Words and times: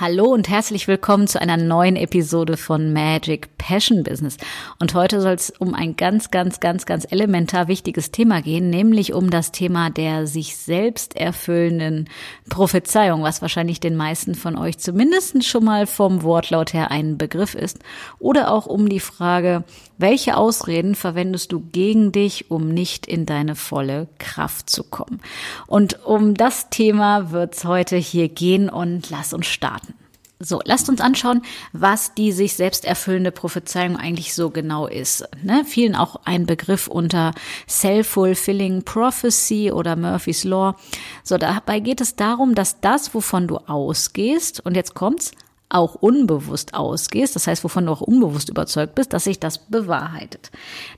Hallo 0.00 0.32
und 0.32 0.48
herzlich 0.48 0.88
willkommen 0.88 1.26
zu 1.26 1.42
einer 1.42 1.58
neuen 1.58 1.94
Episode 1.94 2.56
von 2.56 2.94
Magic 2.94 3.58
Passion 3.58 4.02
Business. 4.02 4.38
Und 4.78 4.94
heute 4.94 5.20
soll 5.20 5.34
es 5.34 5.50
um 5.50 5.74
ein 5.74 5.94
ganz, 5.94 6.30
ganz, 6.30 6.58
ganz, 6.58 6.86
ganz 6.86 7.06
elementar 7.10 7.68
wichtiges 7.68 8.10
Thema 8.10 8.40
gehen, 8.40 8.70
nämlich 8.70 9.12
um 9.12 9.28
das 9.28 9.52
Thema 9.52 9.90
der 9.90 10.26
sich 10.26 10.56
selbst 10.56 11.16
erfüllenden 11.16 12.08
Prophezeiung, 12.48 13.22
was 13.22 13.42
wahrscheinlich 13.42 13.78
den 13.78 13.94
meisten 13.94 14.34
von 14.34 14.56
euch 14.56 14.78
zumindest 14.78 15.44
schon 15.44 15.64
mal 15.64 15.86
vom 15.86 16.22
Wortlaut 16.22 16.72
her 16.72 16.90
ein 16.90 17.18
Begriff 17.18 17.54
ist. 17.54 17.80
Oder 18.18 18.52
auch 18.54 18.64
um 18.64 18.88
die 18.88 19.00
Frage, 19.00 19.64
welche 19.98 20.38
Ausreden 20.38 20.94
verwendest 20.94 21.52
du 21.52 21.60
gegen 21.60 22.10
dich, 22.10 22.50
um 22.50 22.68
nicht 22.68 23.06
in 23.06 23.26
deine 23.26 23.54
volle 23.54 24.08
Kraft 24.18 24.70
zu 24.70 24.82
kommen? 24.82 25.20
Und 25.66 26.06
um 26.06 26.32
das 26.32 26.70
Thema 26.70 27.32
wird 27.32 27.54
es 27.54 27.66
heute 27.66 27.96
hier 27.96 28.30
gehen 28.30 28.70
und 28.70 29.10
lass 29.10 29.34
uns 29.34 29.44
starten. 29.44 29.89
So, 30.42 30.62
lasst 30.64 30.88
uns 30.88 31.02
anschauen, 31.02 31.42
was 31.74 32.14
die 32.14 32.32
sich 32.32 32.54
selbst 32.54 32.86
erfüllende 32.86 33.30
Prophezeiung 33.30 33.98
eigentlich 33.98 34.34
so 34.34 34.48
genau 34.48 34.86
ist. 34.86 35.28
Ne? 35.42 35.66
Vielen 35.66 35.94
auch 35.94 36.16
ein 36.24 36.46
Begriff 36.46 36.88
unter 36.88 37.32
Self-Fulfilling 37.68 38.82
Prophecy 38.82 39.70
oder 39.70 39.96
Murphy's 39.96 40.44
Law. 40.44 40.76
So, 41.24 41.36
dabei 41.36 41.80
geht 41.80 42.00
es 42.00 42.16
darum, 42.16 42.54
dass 42.54 42.80
das, 42.80 43.14
wovon 43.14 43.48
du 43.48 43.58
ausgehst, 43.58 44.64
und 44.64 44.76
jetzt 44.76 44.94
kommt's, 44.94 45.32
auch 45.68 45.94
unbewusst 45.94 46.74
ausgehst, 46.74 47.36
das 47.36 47.46
heißt, 47.46 47.62
wovon 47.62 47.86
du 47.86 47.92
auch 47.92 48.00
unbewusst 48.00 48.48
überzeugt 48.48 48.96
bist, 48.96 49.12
dass 49.12 49.24
sich 49.24 49.38
das 49.38 49.58
bewahrheitet. 49.68 50.50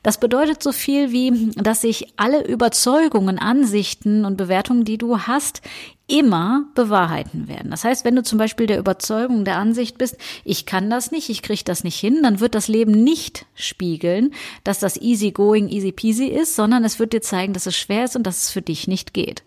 Das 0.02 0.18
bedeutet 0.18 0.62
so 0.62 0.72
viel 0.72 1.12
wie, 1.12 1.50
dass 1.56 1.82
sich 1.82 2.14
alle 2.16 2.46
Überzeugungen, 2.46 3.38
Ansichten 3.38 4.24
und 4.24 4.36
Bewertungen, 4.36 4.84
die 4.84 4.98
du 4.98 5.18
hast, 5.18 5.60
immer 6.08 6.66
bewahrheiten 6.74 7.48
werden. 7.48 7.70
Das 7.70 7.84
heißt, 7.84 8.04
wenn 8.04 8.16
du 8.16 8.22
zum 8.22 8.38
Beispiel 8.38 8.66
der 8.66 8.78
Überzeugung, 8.78 9.44
der 9.44 9.56
Ansicht 9.56 9.98
bist, 9.98 10.16
ich 10.44 10.66
kann 10.66 10.90
das 10.90 11.10
nicht, 11.10 11.30
ich 11.30 11.42
kriege 11.42 11.62
das 11.64 11.84
nicht 11.84 11.98
hin, 11.98 12.20
dann 12.22 12.40
wird 12.40 12.54
das 12.54 12.68
Leben 12.68 12.92
nicht 12.92 13.46
spiegeln, 13.54 14.34
dass 14.64 14.80
das 14.80 14.96
easy 15.00 15.30
going, 15.30 15.68
easy 15.68 15.92
peasy 15.92 16.26
ist, 16.26 16.56
sondern 16.56 16.84
es 16.84 16.98
wird 16.98 17.12
dir 17.12 17.22
zeigen, 17.22 17.52
dass 17.52 17.66
es 17.66 17.76
schwer 17.76 18.04
ist 18.04 18.16
und 18.16 18.26
dass 18.26 18.42
es 18.42 18.50
für 18.50 18.62
dich 18.62 18.88
nicht 18.88 19.14
geht. 19.14 19.42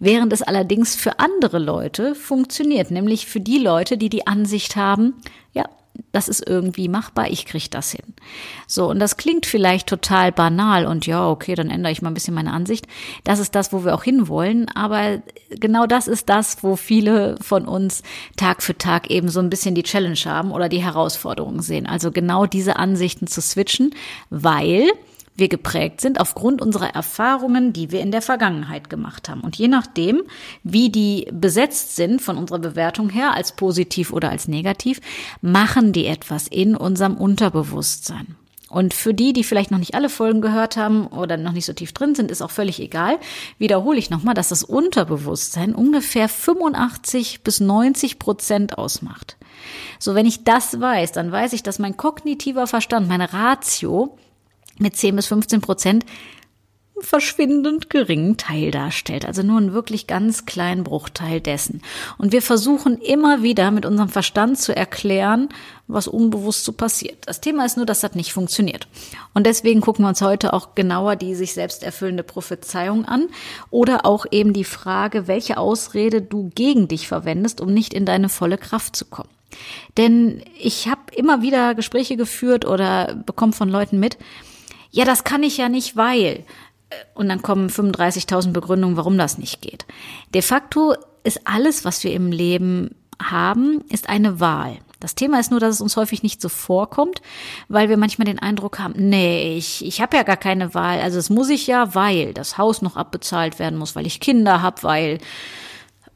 Während 0.00 0.32
es 0.32 0.42
allerdings 0.42 0.96
für 0.96 1.18
andere 1.20 1.58
Leute 1.58 2.14
funktioniert, 2.14 2.90
nämlich 2.90 3.26
für 3.26 3.40
die 3.40 3.58
Leute, 3.58 3.98
die 3.98 4.08
die 4.08 4.26
Ansicht 4.26 4.76
haben, 4.76 5.14
ja, 5.52 5.64
das 6.12 6.28
ist 6.28 6.46
irgendwie 6.46 6.88
machbar, 6.88 7.30
ich 7.30 7.44
kriege 7.46 7.68
das 7.70 7.92
hin. 7.92 8.14
So, 8.66 8.88
und 8.88 8.98
das 8.98 9.16
klingt 9.16 9.46
vielleicht 9.46 9.86
total 9.88 10.32
banal 10.32 10.86
und 10.86 11.06
ja, 11.06 11.28
okay, 11.28 11.54
dann 11.54 11.70
ändere 11.70 11.92
ich 11.92 12.02
mal 12.02 12.10
ein 12.10 12.14
bisschen 12.14 12.34
meine 12.34 12.52
Ansicht. 12.52 12.86
Das 13.24 13.38
ist 13.38 13.54
das, 13.54 13.72
wo 13.72 13.84
wir 13.84 13.94
auch 13.94 14.04
hinwollen, 14.04 14.68
aber 14.74 15.22
genau 15.50 15.86
das 15.86 16.08
ist 16.08 16.28
das, 16.28 16.62
wo 16.62 16.76
viele 16.76 17.36
von 17.40 17.66
uns 17.66 18.02
Tag 18.36 18.62
für 18.62 18.76
Tag 18.76 19.10
eben 19.10 19.28
so 19.28 19.40
ein 19.40 19.50
bisschen 19.50 19.74
die 19.74 19.82
Challenge 19.82 20.18
haben 20.24 20.52
oder 20.52 20.68
die 20.68 20.82
Herausforderung 20.82 21.62
sehen. 21.62 21.86
Also 21.86 22.10
genau 22.10 22.46
diese 22.46 22.76
Ansichten 22.76 23.26
zu 23.26 23.40
switchen, 23.40 23.94
weil 24.30 24.90
wir 25.38 25.48
geprägt 25.48 26.00
sind 26.00 26.20
aufgrund 26.20 26.60
unserer 26.60 26.94
Erfahrungen, 26.94 27.72
die 27.72 27.92
wir 27.92 28.00
in 28.00 28.10
der 28.10 28.22
Vergangenheit 28.22 28.90
gemacht 28.90 29.28
haben. 29.28 29.40
Und 29.40 29.56
je 29.56 29.68
nachdem, 29.68 30.22
wie 30.64 30.90
die 30.90 31.28
besetzt 31.32 31.96
sind 31.96 32.20
von 32.20 32.36
unserer 32.36 32.58
Bewertung 32.58 33.08
her, 33.08 33.34
als 33.34 33.52
positiv 33.52 34.12
oder 34.12 34.30
als 34.30 34.48
negativ, 34.48 35.00
machen 35.40 35.92
die 35.92 36.06
etwas 36.06 36.48
in 36.48 36.76
unserem 36.76 37.16
Unterbewusstsein. 37.16 38.36
Und 38.68 38.92
für 38.92 39.14
die, 39.14 39.32
die 39.32 39.44
vielleicht 39.44 39.70
noch 39.70 39.78
nicht 39.78 39.94
alle 39.94 40.10
Folgen 40.10 40.42
gehört 40.42 40.76
haben 40.76 41.06
oder 41.06 41.38
noch 41.38 41.52
nicht 41.52 41.64
so 41.64 41.72
tief 41.72 41.92
drin 41.92 42.14
sind, 42.14 42.30
ist 42.30 42.42
auch 42.42 42.50
völlig 42.50 42.80
egal. 42.80 43.18
Wiederhole 43.58 43.98
ich 43.98 44.10
nochmal, 44.10 44.34
dass 44.34 44.48
das 44.50 44.62
Unterbewusstsein 44.62 45.74
ungefähr 45.74 46.28
85 46.28 47.42
bis 47.42 47.60
90 47.60 48.18
Prozent 48.18 48.76
ausmacht. 48.76 49.38
So, 49.98 50.14
wenn 50.14 50.26
ich 50.26 50.44
das 50.44 50.80
weiß, 50.80 51.12
dann 51.12 51.32
weiß 51.32 51.54
ich, 51.54 51.62
dass 51.62 51.78
mein 51.78 51.96
kognitiver 51.96 52.66
Verstand, 52.66 53.08
meine 53.08 53.32
Ratio, 53.32 54.18
mit 54.78 54.96
10 54.96 55.16
bis 55.16 55.26
15 55.26 55.60
Prozent 55.60 56.04
verschwindend 57.00 57.90
geringen 57.90 58.36
Teil 58.36 58.70
darstellt, 58.70 59.24
also 59.24 59.42
nur 59.42 59.58
einen 59.58 59.72
wirklich 59.72 60.06
ganz 60.06 60.46
kleinen 60.46 60.84
Bruchteil 60.84 61.40
dessen. 61.40 61.82
Und 62.18 62.32
wir 62.32 62.42
versuchen 62.42 62.98
immer 62.98 63.42
wieder 63.42 63.70
mit 63.70 63.86
unserem 63.86 64.08
Verstand 64.08 64.58
zu 64.58 64.74
erklären, 64.74 65.48
was 65.86 66.08
unbewusst 66.08 66.64
so 66.64 66.72
passiert. 66.72 67.26
Das 67.26 67.40
Thema 67.40 67.64
ist 67.64 67.76
nur, 67.76 67.86
dass 67.86 68.00
das 68.00 68.14
nicht 68.14 68.32
funktioniert. 68.32 68.88
Und 69.32 69.46
deswegen 69.46 69.80
gucken 69.80 70.04
wir 70.04 70.08
uns 70.08 70.20
heute 70.20 70.52
auch 70.52 70.74
genauer 70.74 71.16
die 71.16 71.34
sich 71.34 71.54
selbst 71.54 71.82
erfüllende 71.82 72.22
Prophezeiung 72.22 73.04
an 73.04 73.28
oder 73.70 74.04
auch 74.04 74.26
eben 74.30 74.52
die 74.52 74.64
Frage, 74.64 75.26
welche 75.28 75.56
Ausrede 75.56 76.20
du 76.20 76.50
gegen 76.54 76.88
dich 76.88 77.08
verwendest, 77.08 77.60
um 77.60 77.72
nicht 77.72 77.94
in 77.94 78.04
deine 78.04 78.28
volle 78.28 78.58
Kraft 78.58 78.96
zu 78.96 79.04
kommen. 79.06 79.30
Denn 79.96 80.42
ich 80.58 80.88
habe 80.88 81.00
immer 81.16 81.40
wieder 81.40 81.74
Gespräche 81.74 82.16
geführt 82.16 82.66
oder 82.66 83.14
bekomme 83.14 83.54
von 83.54 83.70
Leuten 83.70 83.98
mit, 83.98 84.18
ja, 84.90 85.04
das 85.04 85.24
kann 85.24 85.42
ich 85.42 85.56
ja 85.56 85.68
nicht, 85.68 85.96
weil. 85.96 86.44
Und 87.14 87.28
dann 87.28 87.42
kommen 87.42 87.68
35.000 87.68 88.52
Begründungen, 88.52 88.96
warum 88.96 89.18
das 89.18 89.36
nicht 89.36 89.60
geht. 89.60 89.84
De 90.34 90.40
facto 90.40 90.94
ist 91.22 91.46
alles, 91.46 91.84
was 91.84 92.02
wir 92.02 92.12
im 92.14 92.32
Leben 92.32 92.94
haben, 93.22 93.84
ist 93.90 94.08
eine 94.08 94.40
Wahl. 94.40 94.78
Das 95.00 95.14
Thema 95.14 95.38
ist 95.38 95.50
nur, 95.50 95.60
dass 95.60 95.76
es 95.76 95.80
uns 95.80 95.96
häufig 95.96 96.22
nicht 96.22 96.40
so 96.40 96.48
vorkommt, 96.48 97.22
weil 97.68 97.88
wir 97.88 97.96
manchmal 97.96 98.24
den 98.24 98.40
Eindruck 98.40 98.80
haben, 98.80 98.94
nee, 98.96 99.56
ich, 99.56 99.84
ich 99.84 100.00
habe 100.00 100.16
ja 100.16 100.24
gar 100.24 100.36
keine 100.36 100.74
Wahl. 100.74 101.00
Also 101.00 101.18
es 101.18 101.30
muss 101.30 101.50
ich 101.50 101.66
ja, 101.66 101.94
weil 101.94 102.34
das 102.34 102.58
Haus 102.58 102.82
noch 102.82 102.96
abbezahlt 102.96 103.58
werden 103.58 103.78
muss, 103.78 103.94
weil 103.94 104.06
ich 104.06 104.18
Kinder 104.18 104.60
habe, 104.60 104.82
weil 104.82 105.18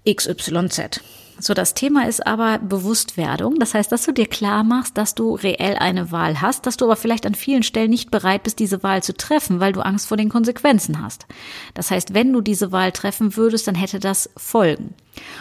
XYZ. 0.08 1.00
So, 1.44 1.54
das 1.54 1.74
Thema 1.74 2.06
ist 2.06 2.24
aber 2.24 2.60
Bewusstwerdung. 2.60 3.58
Das 3.58 3.74
heißt, 3.74 3.90
dass 3.90 4.04
du 4.04 4.12
dir 4.12 4.26
klar 4.26 4.62
machst, 4.62 4.96
dass 4.96 5.16
du 5.16 5.34
reell 5.34 5.74
eine 5.74 6.12
Wahl 6.12 6.40
hast, 6.40 6.66
dass 6.66 6.76
du 6.76 6.84
aber 6.84 6.94
vielleicht 6.94 7.26
an 7.26 7.34
vielen 7.34 7.64
Stellen 7.64 7.90
nicht 7.90 8.12
bereit 8.12 8.44
bist, 8.44 8.60
diese 8.60 8.84
Wahl 8.84 9.02
zu 9.02 9.12
treffen, 9.12 9.58
weil 9.58 9.72
du 9.72 9.80
Angst 9.84 10.06
vor 10.06 10.16
den 10.16 10.28
Konsequenzen 10.28 11.02
hast. 11.02 11.26
Das 11.74 11.90
heißt, 11.90 12.14
wenn 12.14 12.32
du 12.32 12.42
diese 12.42 12.70
Wahl 12.70 12.92
treffen 12.92 13.34
würdest, 13.34 13.66
dann 13.66 13.74
hätte 13.74 13.98
das 13.98 14.30
Folgen. 14.36 14.94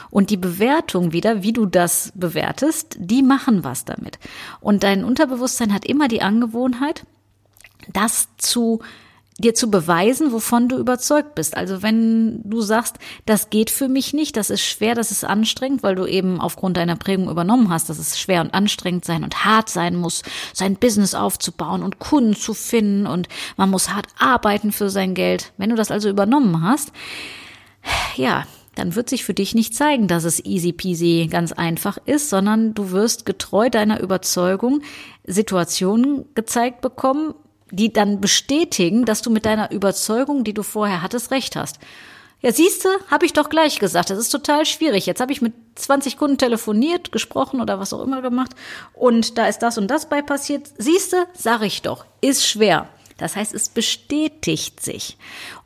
Und 0.09 0.31
die 0.31 0.37
Bewertung 0.37 1.13
wieder, 1.13 1.43
wie 1.43 1.53
du 1.53 1.67
das 1.67 2.11
bewertest, 2.15 2.95
die 2.97 3.21
machen 3.21 3.63
was 3.63 3.85
damit. 3.85 4.17
Und 4.59 4.81
dein 4.81 5.03
Unterbewusstsein 5.03 5.71
hat 5.71 5.85
immer 5.85 6.07
die 6.07 6.23
Angewohnheit, 6.23 7.05
das 7.93 8.27
zu 8.37 8.79
dir 9.39 9.53
zu 9.53 9.71
beweisen, 9.71 10.31
wovon 10.31 10.67
du 10.69 10.77
überzeugt 10.77 11.35
bist. 11.35 11.57
Also 11.57 11.81
wenn 11.81 12.41
du 12.43 12.61
sagst, 12.61 12.97
das 13.25 13.49
geht 13.49 13.69
für 13.69 13.87
mich 13.87 14.13
nicht, 14.13 14.37
das 14.37 14.49
ist 14.49 14.61
schwer, 14.61 14.93
das 14.93 15.11
ist 15.11 15.23
anstrengend, 15.23 15.83
weil 15.83 15.95
du 15.95 16.05
eben 16.05 16.39
aufgrund 16.39 16.77
deiner 16.77 16.95
Prägung 16.95 17.29
übernommen 17.29 17.69
hast, 17.69 17.89
dass 17.89 17.97
es 17.97 18.19
schwer 18.19 18.41
und 18.41 18.53
anstrengend 18.53 19.05
sein 19.05 19.23
und 19.23 19.45
hart 19.45 19.69
sein 19.69 19.95
muss, 19.95 20.21
sein 20.53 20.75
Business 20.75 21.15
aufzubauen 21.15 21.81
und 21.81 21.99
Kunden 21.99 22.35
zu 22.35 22.53
finden 22.53 23.07
und 23.07 23.27
man 23.57 23.69
muss 23.69 23.89
hart 23.89 24.07
arbeiten 24.19 24.71
für 24.71 24.89
sein 24.89 25.13
Geld. 25.13 25.53
Wenn 25.57 25.69
du 25.69 25.75
das 25.75 25.91
also 25.91 26.09
übernommen 26.09 26.61
hast, 26.63 26.91
ja, 28.15 28.45
dann 28.75 28.95
wird 28.95 29.09
sich 29.09 29.25
für 29.25 29.33
dich 29.33 29.53
nicht 29.53 29.75
zeigen, 29.75 30.07
dass 30.07 30.23
es 30.23 30.43
easy 30.45 30.71
peasy 30.71 31.27
ganz 31.29 31.51
einfach 31.51 31.97
ist, 32.05 32.29
sondern 32.29 32.73
du 32.73 32.91
wirst 32.91 33.25
getreu 33.25 33.69
deiner 33.69 33.99
Überzeugung 33.99 34.81
Situationen 35.25 36.25
gezeigt 36.35 36.81
bekommen, 36.81 37.33
die 37.71 37.91
dann 37.91 38.21
bestätigen, 38.21 39.05
dass 39.05 39.21
du 39.21 39.29
mit 39.29 39.45
deiner 39.45 39.71
Überzeugung, 39.71 40.43
die 40.43 40.53
du 40.53 40.63
vorher 40.63 41.01
hattest, 41.01 41.31
recht 41.31 41.55
hast. 41.55 41.79
Ja, 42.41 42.51
siehste, 42.51 42.89
habe 43.09 43.25
ich 43.25 43.33
doch 43.33 43.49
gleich 43.49 43.79
gesagt. 43.79 44.09
Das 44.09 44.17
ist 44.17 44.29
total 44.29 44.65
schwierig. 44.65 45.05
Jetzt 45.05 45.21
habe 45.21 45.31
ich 45.31 45.43
mit 45.43 45.53
20 45.75 46.17
Kunden 46.17 46.37
telefoniert, 46.39 47.11
gesprochen 47.11 47.61
oder 47.61 47.79
was 47.79 47.93
auch 47.93 48.01
immer 48.01 48.21
gemacht 48.21 48.51
und 48.93 49.37
da 49.37 49.47
ist 49.47 49.59
das 49.59 49.77
und 49.77 49.87
das 49.87 50.09
bei 50.09 50.21
passiert. 50.21 50.69
Siehste, 50.77 51.27
sag 51.33 51.61
ich 51.61 51.83
doch, 51.83 52.05
ist 52.19 52.45
schwer. 52.45 52.87
Das 53.21 53.35
heißt, 53.35 53.53
es 53.53 53.69
bestätigt 53.69 54.81
sich. 54.81 55.15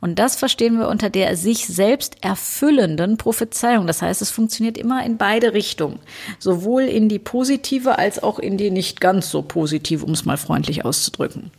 Und 0.02 0.18
das 0.18 0.36
verstehen 0.36 0.78
wir 0.78 0.88
unter 0.88 1.08
der 1.08 1.38
sich 1.38 1.66
selbst 1.66 2.16
erfüllenden 2.20 3.16
Prophezeiung. 3.16 3.86
Das 3.86 4.02
heißt, 4.02 4.20
es 4.20 4.30
funktioniert 4.30 4.76
immer 4.76 5.02
in 5.06 5.16
beide 5.16 5.54
Richtungen. 5.54 5.98
Sowohl 6.38 6.82
in 6.82 7.08
die 7.08 7.18
positive 7.18 7.98
als 7.98 8.22
auch 8.22 8.38
in 8.38 8.58
die 8.58 8.70
nicht 8.70 9.00
ganz 9.00 9.30
so 9.30 9.40
positive, 9.40 10.04
um 10.04 10.12
es 10.12 10.26
mal 10.26 10.36
freundlich 10.36 10.84
auszudrücken. 10.84 11.50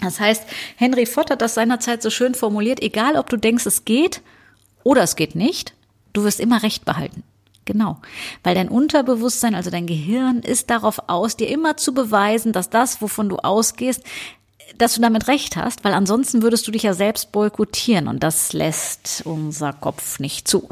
Das 0.00 0.20
heißt, 0.20 0.44
Henry 0.76 1.06
Ford 1.06 1.30
hat 1.30 1.42
das 1.42 1.54
seinerzeit 1.54 2.02
so 2.02 2.10
schön 2.10 2.34
formuliert, 2.34 2.82
egal 2.82 3.16
ob 3.16 3.30
du 3.30 3.36
denkst, 3.36 3.66
es 3.66 3.84
geht 3.84 4.22
oder 4.84 5.02
es 5.02 5.16
geht 5.16 5.34
nicht, 5.34 5.74
du 6.12 6.24
wirst 6.24 6.40
immer 6.40 6.62
Recht 6.62 6.84
behalten. 6.84 7.22
Genau. 7.64 7.98
Weil 8.44 8.54
dein 8.54 8.68
Unterbewusstsein, 8.68 9.56
also 9.56 9.70
dein 9.70 9.86
Gehirn, 9.86 10.40
ist 10.40 10.70
darauf 10.70 11.08
aus, 11.08 11.36
dir 11.36 11.48
immer 11.48 11.76
zu 11.76 11.92
beweisen, 11.92 12.52
dass 12.52 12.70
das, 12.70 13.02
wovon 13.02 13.28
du 13.28 13.38
ausgehst, 13.38 14.04
dass 14.78 14.94
du 14.94 15.00
damit 15.00 15.28
recht 15.28 15.56
hast, 15.56 15.84
weil 15.84 15.92
ansonsten 15.92 16.42
würdest 16.42 16.66
du 16.66 16.70
dich 16.70 16.82
ja 16.82 16.92
selbst 16.92 17.32
boykottieren 17.32 18.08
und 18.08 18.22
das 18.22 18.52
lässt 18.52 19.22
unser 19.24 19.72
Kopf 19.72 20.18
nicht 20.18 20.48
zu. 20.48 20.68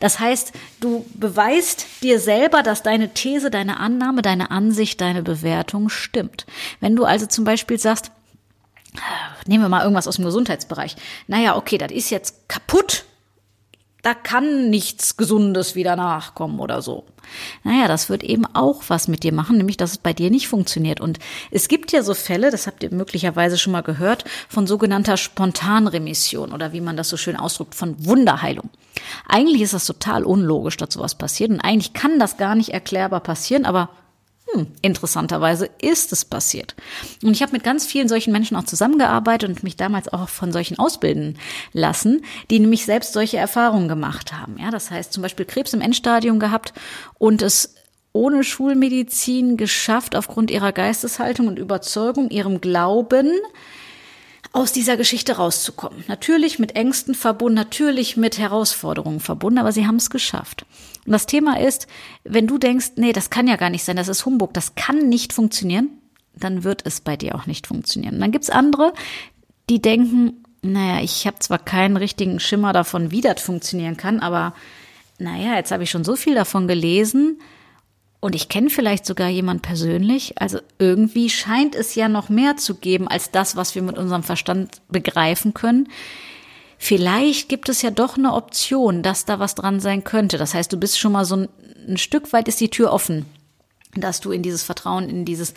Das 0.00 0.18
heißt, 0.18 0.52
du 0.80 1.06
beweist 1.14 1.86
dir 2.02 2.20
selber, 2.20 2.62
dass 2.62 2.82
deine 2.82 3.14
These, 3.14 3.50
deine 3.50 3.78
Annahme, 3.78 4.22
deine 4.22 4.50
Ansicht, 4.50 5.00
deine 5.00 5.22
Bewertung 5.22 5.88
stimmt. 5.88 6.46
Wenn 6.80 6.96
du 6.96 7.04
also 7.04 7.26
zum 7.26 7.44
Beispiel 7.44 7.78
sagst, 7.78 8.10
nehmen 9.46 9.64
wir 9.64 9.68
mal 9.68 9.82
irgendwas 9.82 10.08
aus 10.08 10.16
dem 10.16 10.24
Gesundheitsbereich. 10.24 10.96
Naja, 11.26 11.56
okay, 11.56 11.78
das 11.78 11.92
ist 11.92 12.10
jetzt 12.10 12.48
kaputt, 12.48 13.04
da 14.06 14.14
kann 14.14 14.70
nichts 14.70 15.16
Gesundes 15.16 15.74
wieder 15.74 15.96
nachkommen 15.96 16.60
oder 16.60 16.80
so. 16.80 17.06
Naja, 17.64 17.88
das 17.88 18.08
wird 18.08 18.22
eben 18.22 18.46
auch 18.54 18.84
was 18.86 19.08
mit 19.08 19.24
dir 19.24 19.32
machen, 19.32 19.56
nämlich 19.56 19.76
dass 19.76 19.90
es 19.90 19.98
bei 19.98 20.12
dir 20.12 20.30
nicht 20.30 20.46
funktioniert. 20.46 21.00
Und 21.00 21.18
es 21.50 21.66
gibt 21.66 21.90
ja 21.90 22.04
so 22.04 22.14
Fälle, 22.14 22.52
das 22.52 22.68
habt 22.68 22.84
ihr 22.84 22.94
möglicherweise 22.94 23.58
schon 23.58 23.72
mal 23.72 23.82
gehört, 23.82 24.24
von 24.48 24.68
sogenannter 24.68 25.16
Spontanremission 25.16 26.52
oder 26.52 26.72
wie 26.72 26.80
man 26.80 26.96
das 26.96 27.08
so 27.08 27.16
schön 27.16 27.34
ausdrückt, 27.34 27.74
von 27.74 27.96
Wunderheilung. 28.06 28.70
Eigentlich 29.26 29.62
ist 29.62 29.74
das 29.74 29.86
total 29.86 30.22
unlogisch, 30.22 30.76
dass 30.76 30.94
sowas 30.94 31.16
passiert 31.16 31.50
und 31.50 31.60
eigentlich 31.60 31.92
kann 31.92 32.20
das 32.20 32.36
gar 32.36 32.54
nicht 32.54 32.68
erklärbar 32.68 33.20
passieren, 33.20 33.66
aber 33.66 33.90
hm, 34.56 34.66
interessanterweise 34.82 35.68
ist 35.80 36.12
es 36.12 36.24
passiert. 36.24 36.74
Und 37.22 37.32
ich 37.32 37.42
habe 37.42 37.52
mit 37.52 37.64
ganz 37.64 37.86
vielen 37.86 38.08
solchen 38.08 38.32
Menschen 38.32 38.56
auch 38.56 38.64
zusammengearbeitet 38.64 39.48
und 39.48 39.62
mich 39.62 39.76
damals 39.76 40.08
auch 40.12 40.28
von 40.28 40.52
solchen 40.52 40.78
ausbilden 40.78 41.38
lassen, 41.72 42.24
die 42.50 42.58
nämlich 42.58 42.84
selbst 42.84 43.12
solche 43.12 43.36
Erfahrungen 43.36 43.88
gemacht 43.88 44.32
haben. 44.32 44.56
Ja, 44.58 44.70
das 44.70 44.90
heißt 44.90 45.12
zum 45.12 45.22
Beispiel 45.22 45.46
Krebs 45.46 45.74
im 45.74 45.80
Endstadium 45.80 46.38
gehabt 46.38 46.72
und 47.18 47.42
es 47.42 47.74
ohne 48.12 48.44
Schulmedizin 48.44 49.58
geschafft, 49.58 50.16
aufgrund 50.16 50.50
ihrer 50.50 50.72
Geisteshaltung 50.72 51.48
und 51.48 51.58
Überzeugung, 51.58 52.30
ihrem 52.30 52.62
Glauben, 52.62 53.30
aus 54.56 54.72
dieser 54.72 54.96
Geschichte 54.96 55.36
rauszukommen. 55.36 56.02
Natürlich 56.08 56.58
mit 56.58 56.76
Ängsten 56.76 57.14
verbunden, 57.14 57.56
natürlich 57.56 58.16
mit 58.16 58.38
Herausforderungen 58.38 59.20
verbunden, 59.20 59.58
aber 59.58 59.70
sie 59.70 59.86
haben 59.86 59.96
es 59.96 60.08
geschafft. 60.08 60.64
Und 61.04 61.12
das 61.12 61.26
Thema 61.26 61.60
ist, 61.60 61.86
wenn 62.24 62.46
du 62.46 62.56
denkst, 62.56 62.92
nee, 62.96 63.12
das 63.12 63.28
kann 63.28 63.48
ja 63.48 63.56
gar 63.56 63.68
nicht 63.68 63.84
sein, 63.84 63.96
das 63.96 64.08
ist 64.08 64.24
Humbug, 64.24 64.54
das 64.54 64.74
kann 64.74 65.10
nicht 65.10 65.34
funktionieren, 65.34 65.90
dann 66.34 66.64
wird 66.64 66.86
es 66.86 67.02
bei 67.02 67.18
dir 67.18 67.34
auch 67.34 67.44
nicht 67.44 67.66
funktionieren. 67.66 68.14
Und 68.14 68.20
dann 68.22 68.32
gibt's 68.32 68.48
andere, 68.48 68.94
die 69.68 69.82
denken, 69.82 70.42
naja, 70.62 71.02
ich 71.02 71.26
habe 71.26 71.38
zwar 71.40 71.58
keinen 71.58 71.98
richtigen 71.98 72.40
Schimmer 72.40 72.72
davon, 72.72 73.10
wie 73.10 73.20
das 73.20 73.42
funktionieren 73.42 73.98
kann, 73.98 74.20
aber 74.20 74.54
naja, 75.18 75.56
jetzt 75.56 75.70
habe 75.70 75.82
ich 75.82 75.90
schon 75.90 76.04
so 76.04 76.16
viel 76.16 76.34
davon 76.34 76.66
gelesen 76.66 77.42
und 78.20 78.34
ich 78.34 78.48
kenne 78.48 78.70
vielleicht 78.70 79.06
sogar 79.06 79.28
jemand 79.28 79.62
persönlich. 79.62 80.40
Also 80.40 80.58
irgendwie 80.78 81.30
scheint 81.30 81.74
es 81.74 81.94
ja 81.94 82.08
noch 82.08 82.28
mehr 82.28 82.56
zu 82.56 82.74
geben 82.74 83.08
als 83.08 83.30
das, 83.30 83.56
was 83.56 83.74
wir 83.74 83.82
mit 83.82 83.98
unserem 83.98 84.22
Verstand 84.22 84.80
begreifen 84.88 85.54
können 85.54 85.88
vielleicht 86.78 87.48
gibt 87.48 87.68
es 87.68 87.82
ja 87.82 87.90
doch 87.90 88.16
eine 88.16 88.32
Option, 88.32 89.02
dass 89.02 89.24
da 89.24 89.38
was 89.38 89.54
dran 89.54 89.80
sein 89.80 90.04
könnte. 90.04 90.38
Das 90.38 90.54
heißt, 90.54 90.72
du 90.72 90.76
bist 90.76 90.98
schon 90.98 91.12
mal 91.12 91.24
so 91.24 91.36
ein, 91.36 91.48
ein 91.88 91.96
Stück 91.96 92.32
weit 92.32 92.48
ist 92.48 92.60
die 92.60 92.70
Tür 92.70 92.92
offen, 92.92 93.26
dass 93.94 94.20
du 94.20 94.30
in 94.30 94.42
dieses 94.42 94.62
Vertrauen, 94.62 95.08
in 95.08 95.24
dieses 95.24 95.54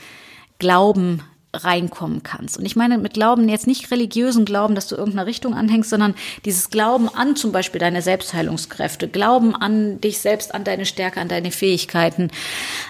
Glauben 0.60 1.22
reinkommen 1.54 2.24
kannst. 2.24 2.58
Und 2.58 2.66
ich 2.66 2.76
meine 2.76 2.98
mit 2.98 3.14
Glauben 3.14 3.50
jetzt 3.50 3.68
nicht 3.68 3.92
religiösen 3.92 4.46
Glauben, 4.46 4.76
dass 4.76 4.88
du 4.88 4.96
irgendeiner 4.96 5.26
Richtung 5.26 5.54
anhängst, 5.54 5.90
sondern 5.90 6.16
dieses 6.46 6.70
Glauben 6.70 7.10
an 7.10 7.36
zum 7.36 7.52
Beispiel 7.52 7.80
deine 7.80 8.02
Selbstheilungskräfte, 8.02 9.08
Glauben 9.08 9.56
an 9.56 10.00
dich 10.02 10.20
selbst, 10.20 10.54
an 10.54 10.64
deine 10.64 10.86
Stärke, 10.86 11.20
an 11.20 11.28
deine 11.28 11.52
Fähigkeiten, 11.52 12.32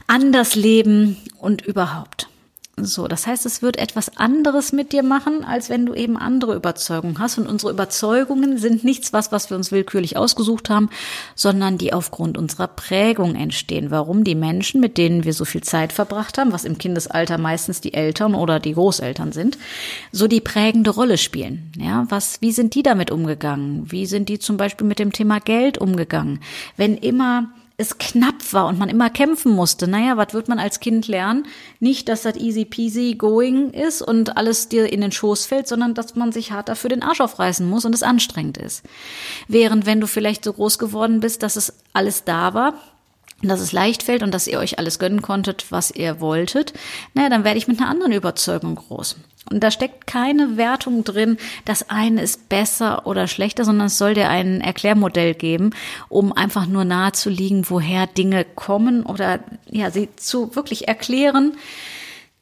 an 0.08 0.32
das 0.32 0.56
Leben 0.56 1.18
und 1.38 1.62
überhaupt. 1.62 2.29
So, 2.86 3.08
das 3.08 3.28
heißt, 3.28 3.46
es 3.46 3.62
wird 3.62 3.78
etwas 3.78 4.18
anderes 4.18 4.72
mit 4.72 4.92
dir 4.92 5.04
machen, 5.04 5.44
als 5.44 5.70
wenn 5.70 5.86
du 5.86 5.94
eben 5.94 6.18
andere 6.18 6.56
Überzeugungen 6.56 7.20
hast. 7.20 7.38
Und 7.38 7.48
unsere 7.48 7.72
Überzeugungen 7.72 8.58
sind 8.58 8.84
nichts 8.84 9.14
was, 9.14 9.32
was 9.32 9.50
wir 9.50 9.58
uns 9.58 9.72
willkürlich 9.72 10.18
ausgesucht 10.18 10.70
haben, 10.70 10.90
sondern 11.36 11.78
die 11.78 11.94
aufgrund 11.94 12.38
unserer 12.38 12.68
Prägung 12.68 13.36
entstehen. 13.36 13.92
Warum 13.92 14.24
die 14.24 14.36
Menschen, 14.36 14.82
mit 14.82 14.98
denen 14.98 15.24
wir 15.24 15.34
so 15.34 15.46
viel 15.46 15.62
Zeit 15.62 15.94
verbracht 15.94 16.38
haben, 16.38 16.52
was 16.52 16.66
im 16.66 16.78
Kindesalter 16.78 17.38
meistens 17.38 17.82
die 17.82 17.94
Eltern 17.94 18.36
oder 18.36 18.60
die 18.60 18.74
Großeltern 18.74 19.32
sind, 19.32 19.58
so 20.12 20.28
die 20.28 20.42
prägende 20.42 20.92
Rolle 20.92 21.18
spielen. 21.18 21.72
Ja, 21.78 22.06
was, 22.10 22.42
wie 22.42 22.52
sind 22.52 22.76
die 22.76 22.84
damit 22.84 23.12
umgegangen? 23.12 23.92
Wie 23.92 24.06
sind 24.06 24.30
die 24.30 24.40
zum 24.40 24.58
Beispiel 24.58 24.88
mit 24.88 25.00
dem 25.00 25.12
Thema 25.12 25.40
Geld 25.40 25.78
umgegangen? 25.78 26.40
Wenn 26.78 26.98
immer 26.98 27.50
es 27.80 27.98
knapp 27.98 28.52
war 28.52 28.68
und 28.68 28.78
man 28.78 28.90
immer 28.90 29.10
kämpfen 29.10 29.54
musste. 29.54 29.88
Naja, 29.88 30.18
was 30.18 30.34
wird 30.34 30.50
man 30.50 30.60
als 30.60 30.82
Kind 30.82 31.08
lernen? 31.08 31.48
Nicht, 31.80 32.10
dass 32.10 32.24
das 32.24 32.36
easy 32.36 32.66
peasy 32.66 33.16
going 33.18 33.72
ist 33.72 34.02
und 34.02 34.36
alles 34.36 34.68
dir 34.68 34.92
in 34.92 35.00
den 35.00 35.14
Schoß 35.14 35.46
fällt, 35.46 35.70
sondern 35.70 35.94
dass 35.94 36.16
man 36.16 36.34
sich 36.34 36.52
hart 36.52 36.68
dafür 36.68 36.90
den 36.90 37.04
Arsch 37.04 37.22
aufreißen 37.22 37.68
muss 37.68 37.86
und 37.86 37.96
es 37.96 38.04
anstrengend 38.04 38.58
ist. 38.58 38.84
Während 39.48 39.86
wenn 39.86 40.02
du 40.02 40.08
vielleicht 40.08 40.44
so 40.44 40.52
groß 40.52 40.78
geworden 40.78 41.22
bist, 41.22 41.42
dass 41.42 41.56
es 41.56 41.74
alles 41.94 42.26
da 42.26 42.54
war, 42.54 42.74
dass 43.42 43.60
es 43.60 43.72
leicht 43.72 44.04
fällt 44.04 44.24
und 44.24 44.34
dass 44.34 44.48
ihr 44.48 44.60
euch 44.60 44.80
alles 44.80 45.00
gönnen 45.00 45.22
konntet, 45.22 45.72
was 45.72 45.92
ihr 45.92 46.20
wolltet, 46.20 46.74
naja, 47.14 47.30
dann 47.30 47.44
werde 47.44 47.58
ich 47.58 47.68
mit 47.68 47.80
einer 47.80 47.90
anderen 47.90 48.12
Überzeugung 48.12 48.76
groß. 48.76 49.16
Und 49.50 49.64
da 49.64 49.72
steckt 49.72 50.06
keine 50.06 50.58
Wertung 50.58 51.04
drin, 51.04 51.38
das 51.66 51.90
eine 51.90 52.22
ist 52.22 52.50
besser 52.50 53.08
oder 53.08 53.28
schlechter, 53.28 53.66
sondern 53.66 53.88
es 53.88 53.98
soll 53.98 54.14
dir 54.14 54.30
ein 54.30 54.62
Erklärmodell 54.62 55.34
geben, 55.34 55.72
um 56.08 56.34
einfach 56.34 56.68
nur 56.68 56.86
nahe 56.86 57.14
zu 57.14 57.30
liegen, 57.30 57.70
woher 57.70 58.06
Dinge 58.06 58.46
kommen 58.46 59.04
oder 59.04 59.40
ja, 59.70 59.90
sie 59.90 60.10
zu 60.16 60.56
wirklich 60.56 60.88
erklären, 60.88 61.54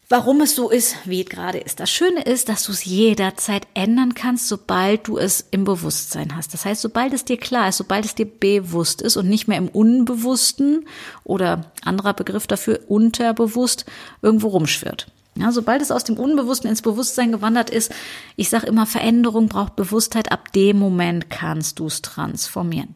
warum 0.10 0.42
es 0.42 0.56
so 0.56 0.70
ist, 0.70 0.96
wie 1.06 1.22
es 1.22 1.30
gerade 1.30 1.58
ist. 1.58 1.80
Das 1.80 1.90
Schöne 1.90 2.22
ist, 2.22 2.50
dass 2.50 2.64
du 2.64 2.72
es 2.72 2.86
jederzeit 2.86 3.68
ändern 3.74 4.14
kannst, 4.14 4.48
sobald 4.48 5.08
du 5.08 5.18
es 5.18 5.46
im 5.52 5.64
Bewusstsein 5.64 6.36
hast. 6.36 6.54
Das 6.54 6.66
heißt, 6.66 6.82
sobald 6.82 7.14
es 7.14 7.26
dir 7.26 7.38
klar 7.38 7.70
ist, 7.70 7.78
sobald 7.78 8.06
es 8.06 8.16
dir 8.16 8.26
bewusst 8.26 9.02
ist 9.02 9.18
und 9.18 9.28
nicht 9.28 9.48
mehr 9.48 9.58
im 9.58 9.68
Unbewussten 9.68 10.86
oder 11.24 11.72
anderer 11.84 12.14
Begriff 12.14 12.48
dafür 12.48 12.80
unterbewusst 12.88 13.86
irgendwo 14.22 14.48
rumschwirrt. 14.50 15.08
Ja, 15.36 15.52
sobald 15.52 15.82
es 15.84 15.92
aus 15.92 16.04
dem 16.04 16.18
Unbewussten 16.18 16.70
ins 16.70 16.82
Bewusstsein 16.82 17.32
gewandert 17.32 17.70
ist, 17.70 17.92
ich 18.38 18.50
sage 18.50 18.66
immer, 18.66 18.88
Veränderung 18.88 19.50
braucht 19.50 19.76
Bewusstheit, 19.76 20.32
ab 20.32 20.52
dem 20.54 20.80
Moment 20.80 21.30
kannst 21.30 21.78
du 21.78 21.86
es 21.86 22.02
transformieren. 22.02 22.96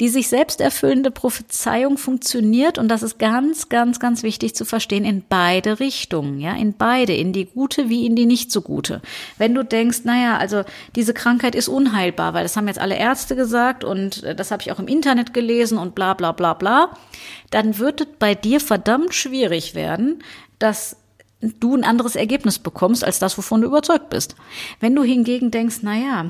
Die 0.00 0.08
sich 0.08 0.28
selbst 0.28 0.60
erfüllende 0.60 1.10
Prophezeiung 1.10 1.98
funktioniert 1.98 2.78
und 2.78 2.88
das 2.88 3.02
ist 3.02 3.18
ganz, 3.18 3.68
ganz, 3.68 4.00
ganz 4.00 4.22
wichtig 4.22 4.54
zu 4.54 4.64
verstehen 4.64 5.04
in 5.04 5.22
beide 5.28 5.78
Richtungen, 5.78 6.40
ja, 6.40 6.54
in 6.54 6.72
beide, 6.72 7.12
in 7.12 7.32
die 7.32 7.44
gute 7.44 7.90
wie 7.90 8.06
in 8.06 8.16
die 8.16 8.24
nicht 8.24 8.50
so 8.50 8.62
gute. 8.62 9.02
Wenn 9.36 9.54
du 9.54 9.62
denkst, 9.62 10.00
naja, 10.04 10.38
also 10.38 10.62
diese 10.96 11.12
Krankheit 11.12 11.54
ist 11.54 11.68
unheilbar, 11.68 12.32
weil 12.32 12.44
das 12.44 12.56
haben 12.56 12.68
jetzt 12.68 12.80
alle 12.80 12.96
Ärzte 12.96 13.36
gesagt 13.36 13.84
und 13.84 14.22
äh, 14.22 14.34
das 14.34 14.50
habe 14.50 14.62
ich 14.62 14.72
auch 14.72 14.78
im 14.78 14.88
Internet 14.88 15.34
gelesen 15.34 15.76
und 15.76 15.94
bla 15.94 16.14
bla 16.14 16.32
bla 16.32 16.54
bla, 16.54 16.96
dann 17.50 17.78
wird 17.78 18.00
es 18.00 18.06
bei 18.18 18.34
dir 18.34 18.60
verdammt 18.60 19.14
schwierig 19.14 19.74
werden, 19.74 20.22
dass 20.58 20.96
du 21.40 21.76
ein 21.76 21.84
anderes 21.84 22.16
Ergebnis 22.16 22.58
bekommst 22.58 23.04
als 23.04 23.18
das, 23.18 23.36
wovon 23.38 23.62
du 23.62 23.68
überzeugt 23.68 24.10
bist. 24.10 24.36
Wenn 24.78 24.94
du 24.94 25.02
hingegen 25.02 25.50
denkst, 25.50 25.78
na 25.82 25.96
ja, 25.96 26.26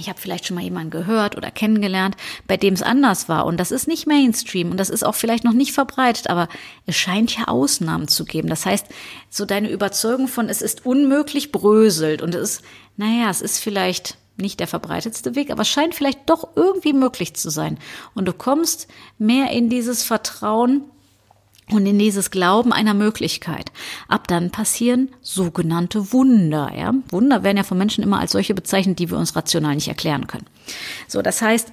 ich 0.00 0.08
habe 0.08 0.20
vielleicht 0.20 0.46
schon 0.46 0.54
mal 0.54 0.64
jemanden 0.64 0.90
gehört 0.90 1.36
oder 1.36 1.50
kennengelernt, 1.50 2.16
bei 2.46 2.56
dem 2.56 2.74
es 2.74 2.82
anders 2.82 3.28
war. 3.28 3.46
Und 3.46 3.58
das 3.58 3.70
ist 3.70 3.88
nicht 3.88 4.06
Mainstream 4.06 4.70
und 4.70 4.78
das 4.78 4.90
ist 4.90 5.04
auch 5.04 5.14
vielleicht 5.14 5.44
noch 5.44 5.52
nicht 5.52 5.72
verbreitet, 5.72 6.28
aber 6.28 6.48
es 6.86 6.96
scheint 6.96 7.36
ja 7.36 7.48
Ausnahmen 7.48 8.08
zu 8.08 8.24
geben. 8.24 8.48
Das 8.48 8.66
heißt, 8.66 8.86
so 9.30 9.44
deine 9.44 9.70
Überzeugung 9.70 10.28
von 10.28 10.48
es 10.48 10.62
ist 10.62 10.86
unmöglich 10.86 11.52
bröselt 11.52 12.22
und 12.22 12.34
es 12.34 12.50
ist, 12.50 12.62
naja, 12.96 13.30
es 13.30 13.42
ist 13.42 13.58
vielleicht 13.58 14.16
nicht 14.36 14.60
der 14.60 14.66
verbreitetste 14.66 15.34
Weg, 15.34 15.50
aber 15.50 15.62
es 15.62 15.68
scheint 15.68 15.94
vielleicht 15.94 16.28
doch 16.28 16.48
irgendwie 16.56 16.92
möglich 16.92 17.34
zu 17.34 17.50
sein. 17.50 17.78
Und 18.14 18.26
du 18.26 18.32
kommst 18.32 18.88
mehr 19.18 19.50
in 19.50 19.68
dieses 19.68 20.02
Vertrauen, 20.02 20.84
und 21.70 21.84
in 21.86 21.98
dieses 21.98 22.30
Glauben 22.30 22.72
einer 22.72 22.94
Möglichkeit. 22.94 23.72
Ab 24.08 24.28
dann 24.28 24.50
passieren 24.50 25.10
sogenannte 25.20 26.12
Wunder. 26.12 26.72
Ja? 26.76 26.94
Wunder 27.10 27.42
werden 27.42 27.56
ja 27.56 27.64
von 27.64 27.78
Menschen 27.78 28.04
immer 28.04 28.20
als 28.20 28.32
solche 28.32 28.54
bezeichnet, 28.54 28.98
die 28.98 29.10
wir 29.10 29.18
uns 29.18 29.34
rational 29.34 29.74
nicht 29.74 29.88
erklären 29.88 30.26
können. 30.26 30.46
So, 31.08 31.22
das 31.22 31.42
heißt, 31.42 31.72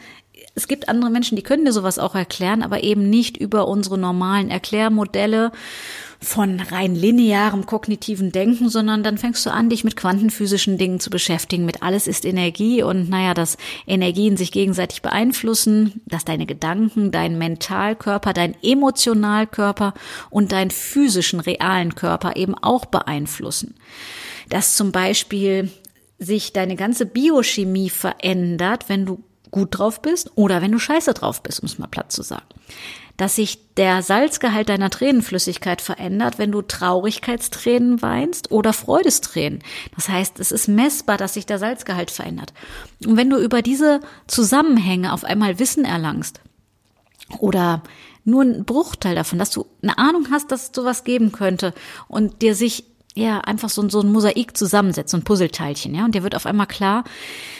es 0.55 0.67
gibt 0.67 0.89
andere 0.89 1.09
Menschen, 1.09 1.35
die 1.35 1.43
können 1.43 1.65
dir 1.65 1.71
sowas 1.71 1.99
auch 1.99 2.15
erklären, 2.15 2.61
aber 2.63 2.83
eben 2.83 3.09
nicht 3.09 3.37
über 3.37 3.67
unsere 3.67 3.97
normalen 3.97 4.49
Erklärmodelle 4.49 5.51
von 6.23 6.59
rein 6.59 6.95
linearem 6.95 7.65
kognitiven 7.65 8.31
Denken, 8.31 8.69
sondern 8.69 9.03
dann 9.03 9.17
fängst 9.17 9.45
du 9.45 9.51
an, 9.51 9.69
dich 9.69 9.83
mit 9.83 9.95
quantenphysischen 9.95 10.77
Dingen 10.77 10.99
zu 10.99 11.09
beschäftigen, 11.09 11.65
mit 11.65 11.83
alles 11.83 12.07
ist 12.07 12.25
Energie 12.25 12.81
und 12.81 13.09
naja, 13.09 13.33
dass 13.33 13.57
Energien 13.85 14.37
sich 14.37 14.51
gegenseitig 14.51 15.01
beeinflussen, 15.01 16.01
dass 16.05 16.25
deine 16.25 16.45
Gedanken, 16.45 17.11
dein 17.11 17.37
Mentalkörper, 17.37 18.33
dein 18.33 18.55
Emotionalkörper 18.63 19.93
und 20.29 20.51
dein 20.51 20.71
physischen, 20.71 21.39
realen 21.39 21.95
Körper 21.95 22.35
eben 22.35 22.55
auch 22.55 22.85
beeinflussen. 22.85 23.75
Dass 24.49 24.75
zum 24.75 24.91
Beispiel 24.91 25.71
sich 26.19 26.53
deine 26.53 26.75
ganze 26.75 27.05
Biochemie 27.05 27.89
verändert, 27.89 28.85
wenn 28.87 29.05
du 29.05 29.23
gut 29.53 29.77
drauf 29.77 30.01
bist 30.01 30.31
oder 30.35 30.61
wenn 30.61 30.73
du 30.73 30.79
scheiße 30.79 31.13
drauf 31.13 31.41
bist, 31.41 31.61
um 31.61 31.67
es 31.67 31.79
mal 31.79 31.87
platt 31.87 32.11
zu 32.11 32.23
sagen. 32.23 32.43
dass 33.17 33.35
sich 33.35 33.59
der 33.75 34.01
Salzgehalt 34.01 34.69
deiner 34.69 34.89
Tränenflüssigkeit 34.89 35.81
verändert, 35.81 36.39
wenn 36.39 36.51
du 36.51 36.61
Traurigkeitstränen 36.63 38.01
weinst 38.01 38.51
oder 38.51 38.73
Freudestränen. 38.73 39.59
Das 39.95 40.09
heißt, 40.09 40.39
es 40.39 40.51
ist 40.51 40.67
messbar, 40.67 41.17
dass 41.17 41.35
sich 41.35 41.45
der 41.45 41.59
Salzgehalt 41.59 42.09
verändert. 42.09 42.53
Und 43.05 43.15
wenn 43.15 43.29
du 43.29 43.37
über 43.37 43.61
diese 43.61 43.99
Zusammenhänge 44.27 45.13
auf 45.13 45.23
einmal 45.23 45.59
Wissen 45.59 45.85
erlangst 45.85 46.41
oder 47.37 47.83
nur 48.25 48.43
ein 48.43 48.65
Bruchteil 48.65 49.15
davon, 49.15 49.37
dass 49.37 49.51
du 49.51 49.67
eine 49.81 49.97
Ahnung 49.97 50.27
hast, 50.31 50.51
dass 50.51 50.63
es 50.63 50.71
sowas 50.73 51.03
geben 51.03 51.31
könnte 51.31 51.73
und 52.07 52.41
dir 52.41 52.55
sich 52.55 52.85
ja 53.13 53.39
einfach 53.39 53.69
so, 53.69 53.87
so 53.89 54.01
ein 54.01 54.11
Mosaik 54.11 54.57
zusammensetzt, 54.57 55.11
so 55.11 55.17
ein 55.17 55.23
Puzzleteilchen, 55.23 55.93
ja, 55.93 56.05
und 56.05 56.15
dir 56.15 56.23
wird 56.23 56.35
auf 56.35 56.45
einmal 56.45 56.67
klar, 56.67 57.03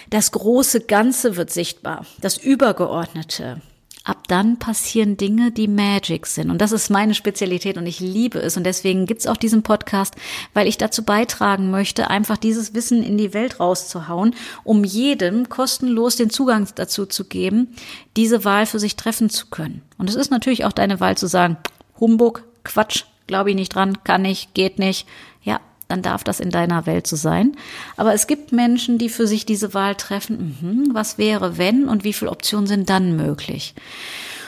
das 0.10 0.32
große 0.32 0.82
Ganze 0.82 1.36
wird 1.36 1.52
sichtbar, 1.52 2.06
das 2.22 2.38
Übergeordnete, 2.38 3.62
ab 4.04 4.28
dann 4.28 4.60
passieren 4.60 5.16
Dinge, 5.16 5.52
die 5.52 5.68
Magic 5.68 6.28
sind. 6.28 6.50
Und 6.50 6.60
das 6.60 6.72
ist 6.72 6.90
meine 6.90 7.14
Spezialität 7.14 7.78
und 7.78 7.88
ich 7.88 8.00
liebe 8.00 8.40
es. 8.40 8.58
Und 8.58 8.66
deswegen 8.66 9.06
gibt's 9.06 9.28
auch 9.28 9.38
diesen 9.38 9.64
Podcast, 9.64 10.16
weil 10.54 10.68
ich 10.68 10.78
dazu 10.78 11.04
beitragen 11.04 11.72
möchte, 11.72 12.10
einfach 12.10 12.38
dieses 12.38 12.74
Wissen 12.74 13.02
in 13.02 13.18
die 13.18 13.34
Welt 13.34 13.60
rauszuhauen, 13.60 14.36
um 14.64 14.84
jedem 14.84 15.48
kostenlos 15.48 16.18
den 16.18 16.30
Zugang 16.30 16.68
dazu 16.76 17.06
zu 17.06 17.26
geben, 17.26 17.76
diese 18.18 18.44
Wahl 18.44 18.66
für 18.66 18.80
sich 18.80 18.98
treffen 18.98 19.30
zu 19.30 19.48
können. 19.48 19.82
Und 19.98 20.10
es 20.10 20.16
ist 20.16 20.32
natürlich 20.32 20.66
auch 20.66 20.74
deine 20.74 21.00
Wahl 21.00 21.18
zu 21.18 21.28
sagen, 21.28 21.58
Humbug, 22.00 22.44
Quatsch, 22.66 23.06
glaube 23.28 23.52
ich 23.52 23.56
nicht 23.56 23.76
dran, 23.76 24.04
kann 24.04 24.24
nicht, 24.24 24.54
geht 24.54 24.80
nicht. 24.80 25.08
Ja, 25.44 25.60
dann 25.88 26.02
darf 26.02 26.24
das 26.24 26.40
in 26.40 26.50
deiner 26.50 26.86
Welt 26.86 27.08
so 27.08 27.16
sein. 27.16 27.56
Aber 27.98 28.14
es 28.14 28.28
gibt 28.28 28.52
Menschen, 28.52 28.98
die 28.98 29.10
für 29.10 29.28
sich 29.28 29.46
diese 29.46 29.74
Wahl 29.74 29.96
treffen, 29.96 30.58
mhm, 30.62 30.90
was 30.94 31.18
wäre, 31.18 31.58
wenn 31.58 31.88
und 31.88 32.04
wie 32.04 32.14
viele 32.14 32.32
Optionen 32.32 32.68
sind 32.68 32.90
dann 32.90 33.16
möglich. 33.16 33.76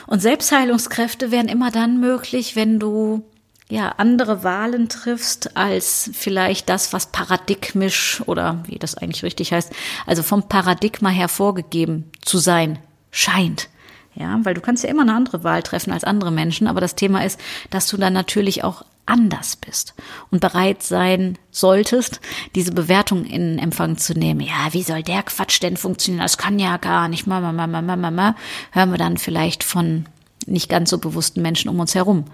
Und 0.06 0.22
Selbstheilungskräfte 0.22 1.30
wären 1.30 1.48
immer 1.48 1.70
dann 1.70 2.00
möglich, 2.00 2.56
wenn 2.56 2.78
du 2.78 3.24
ja 3.68 3.94
andere 3.96 4.44
Wahlen 4.44 4.88
triffst 4.88 5.56
als 5.56 6.10
vielleicht 6.12 6.68
das, 6.68 6.92
was 6.92 7.06
paradigmisch 7.06 8.22
oder 8.26 8.62
wie 8.66 8.78
das 8.78 8.96
eigentlich 8.96 9.24
richtig 9.24 9.52
heißt, 9.52 9.72
also 10.06 10.22
vom 10.22 10.48
Paradigma 10.48 11.08
her 11.08 11.28
vorgegeben 11.28 12.10
zu 12.24 12.38
sein 12.38 12.78
scheint. 13.10 13.68
Ja, 14.18 14.40
weil 14.44 14.54
du 14.54 14.62
kannst 14.62 14.82
ja 14.82 14.88
immer 14.88 15.02
eine 15.02 15.14
andere 15.14 15.44
Wahl 15.44 15.62
treffen 15.62 15.92
als 15.92 16.04
andere 16.04 16.30
Menschen, 16.30 16.66
aber 16.66 16.80
das 16.80 16.94
Thema 16.94 17.24
ist, 17.24 17.38
dass 17.68 17.86
du 17.86 17.98
dann 17.98 18.14
natürlich 18.14 18.64
auch 18.64 18.82
anders 19.04 19.56
bist 19.56 19.94
und 20.30 20.40
bereit 20.40 20.82
sein 20.82 21.38
solltest, 21.50 22.20
diese 22.54 22.72
Bewertung 22.72 23.24
in 23.24 23.58
Empfang 23.58 23.98
zu 23.98 24.14
nehmen. 24.14 24.40
Ja, 24.40 24.72
wie 24.72 24.82
soll 24.82 25.02
der 25.02 25.22
Quatsch 25.22 25.62
denn 25.62 25.76
funktionieren? 25.76 26.22
Das 26.22 26.38
kann 26.38 26.58
ja 26.58 26.78
gar 26.78 27.08
nicht. 27.08 27.26
Mama, 27.26 27.52
mama, 27.52 27.82
mama, 27.82 27.96
mama. 28.10 28.36
Hören 28.72 28.90
wir 28.90 28.98
dann 28.98 29.18
vielleicht 29.18 29.62
von 29.62 30.06
nicht 30.46 30.68
ganz 30.68 30.90
so 30.90 30.98
bewussten 30.98 31.42
Menschen 31.42 31.68
um 31.68 31.78
uns 31.78 31.94
herum. 31.94 32.24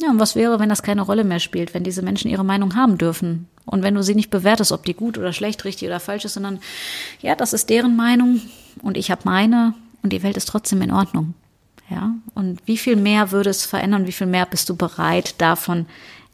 Ja, 0.00 0.10
und 0.10 0.20
was 0.20 0.36
wäre, 0.36 0.60
wenn 0.60 0.68
das 0.68 0.82
keine 0.82 1.02
Rolle 1.02 1.24
mehr 1.24 1.40
spielt, 1.40 1.72
wenn 1.72 1.82
diese 1.82 2.02
Menschen 2.02 2.30
ihre 2.30 2.44
Meinung 2.44 2.76
haben 2.76 2.98
dürfen? 2.98 3.48
Und 3.64 3.82
wenn 3.82 3.94
du 3.94 4.02
sie 4.02 4.14
nicht 4.14 4.30
bewertest, 4.30 4.72
ob 4.72 4.84
die 4.84 4.94
gut 4.94 5.18
oder 5.18 5.32
schlecht, 5.32 5.64
richtig 5.64 5.88
oder 5.88 6.00
falsch 6.00 6.24
ist, 6.24 6.34
sondern 6.34 6.60
ja, 7.20 7.34
das 7.34 7.52
ist 7.52 7.70
deren 7.70 7.96
Meinung 7.96 8.40
und 8.82 8.96
ich 8.96 9.10
habe 9.10 9.22
meine 9.24 9.74
und 10.06 10.10
die 10.10 10.22
Welt 10.22 10.36
ist 10.36 10.46
trotzdem 10.48 10.82
in 10.82 10.92
Ordnung. 10.92 11.34
Ja, 11.90 12.14
und 12.36 12.60
wie 12.64 12.78
viel 12.78 12.94
mehr 12.94 13.32
würde 13.32 13.50
es 13.50 13.66
verändern? 13.66 14.06
Wie 14.06 14.12
viel 14.12 14.28
mehr 14.28 14.46
bist 14.46 14.68
du 14.68 14.76
bereit, 14.76 15.34
davon 15.40 15.86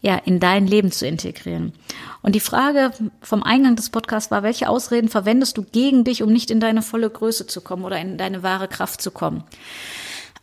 ja 0.02 0.16
in 0.16 0.40
dein 0.40 0.66
Leben 0.66 0.92
zu 0.92 1.06
integrieren? 1.06 1.72
Und 2.20 2.34
die 2.34 2.40
Frage 2.40 2.90
vom 3.22 3.42
Eingang 3.42 3.74
des 3.74 3.88
Podcasts 3.88 4.30
war, 4.30 4.42
welche 4.42 4.68
Ausreden 4.68 5.08
verwendest 5.08 5.56
du 5.56 5.62
gegen 5.62 6.04
dich, 6.04 6.22
um 6.22 6.30
nicht 6.30 6.50
in 6.50 6.60
deine 6.60 6.82
volle 6.82 7.08
Größe 7.08 7.46
zu 7.46 7.62
kommen 7.62 7.84
oder 7.84 7.98
in 7.98 8.18
deine 8.18 8.42
wahre 8.42 8.68
Kraft 8.68 9.00
zu 9.00 9.10
kommen? 9.10 9.42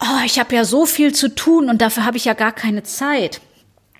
Oh, 0.01 0.23
ich 0.25 0.39
habe 0.39 0.55
ja 0.55 0.65
so 0.65 0.87
viel 0.87 1.13
zu 1.13 1.35
tun 1.35 1.69
und 1.69 1.83
dafür 1.83 2.05
habe 2.05 2.17
ich 2.17 2.25
ja 2.25 2.33
gar 2.33 2.51
keine 2.51 2.81
Zeit. 2.81 3.41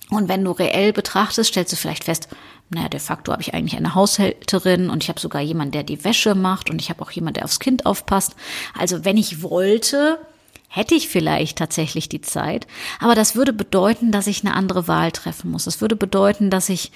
Und 0.10 0.28
wenn 0.28 0.44
du 0.44 0.50
reell 0.50 0.92
betrachtest, 0.92 1.52
stellst 1.52 1.72
du 1.72 1.78
vielleicht 1.78 2.06
fest, 2.06 2.30
naja, 2.70 2.90
de 2.90 3.00
facto 3.00 3.32
habe 3.32 3.42
ich 3.42 3.54
eigentlich 3.54 3.78
eine 3.78 3.96
Haushälterin 3.96 4.90
und 4.90 5.04
ich 5.04 5.10
habe 5.10 5.20
sogar 5.20 5.42
jemanden, 5.42 5.72
der 5.72 5.84
die 5.84 6.04
Wäsche 6.04 6.36
macht 6.36 6.70
und 6.70 6.80
ich 6.80 6.90
habe 6.90 7.02
auch 7.02 7.12
jemanden, 7.12 7.36
der 7.36 7.46
aufs 7.46 7.60
Kind 7.60 7.86
aufpasst. 7.86 8.36
Also 8.78 9.06
wenn 9.06 9.18
ich 9.18 9.42
wollte, 9.42 10.20
hätte 10.68 10.94
ich 10.94 11.10
vielleicht 11.10 11.58
tatsächlich 11.58 12.10
die 12.10 12.22
Zeit. 12.22 12.68
Aber 13.00 13.16
das 13.16 13.36
würde 13.36 13.54
bedeuten, 13.54 14.12
dass 14.12 14.28
ich 14.28 14.46
eine 14.46 14.54
andere 14.54 14.88
Wahl 14.88 15.12
treffen 15.12 15.50
muss. 15.50 15.66
Das 15.66 15.82
würde 15.82 15.96
bedeuten, 15.96 16.52
dass 16.52 16.70
ich 16.70 16.92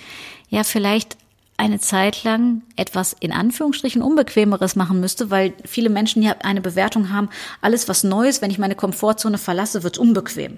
ja 0.50 0.64
vielleicht 0.64 1.18
eine 1.58 1.80
Zeit 1.80 2.24
lang 2.24 2.62
etwas 2.76 3.16
in 3.20 3.32
Anführungsstrichen 3.32 4.02
unbequemeres 4.02 4.76
machen 4.76 5.00
müsste, 5.00 5.32
weil 5.32 5.54
viele 5.66 5.90
Menschen 5.90 6.22
ja 6.22 6.36
eine 6.44 6.62
Bewertung 6.62 7.12
haben, 7.12 7.30
alles 7.62 7.88
was 7.88 8.04
Neues, 8.04 8.42
wenn 8.42 8.52
ich 8.52 8.60
meine 8.60 8.76
Komfortzone 8.76 9.38
verlasse, 9.38 9.84
wird 9.84 9.98
unbequem. 9.98 10.58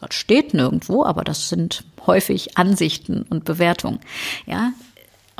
Das 0.00 0.14
steht 0.14 0.54
nirgendwo, 0.54 1.04
aber 1.04 1.24
das 1.24 1.48
sind 1.48 1.84
häufig 2.06 2.56
Ansichten 2.58 3.22
und 3.28 3.44
Bewertungen. 3.44 4.00
Ja, 4.46 4.72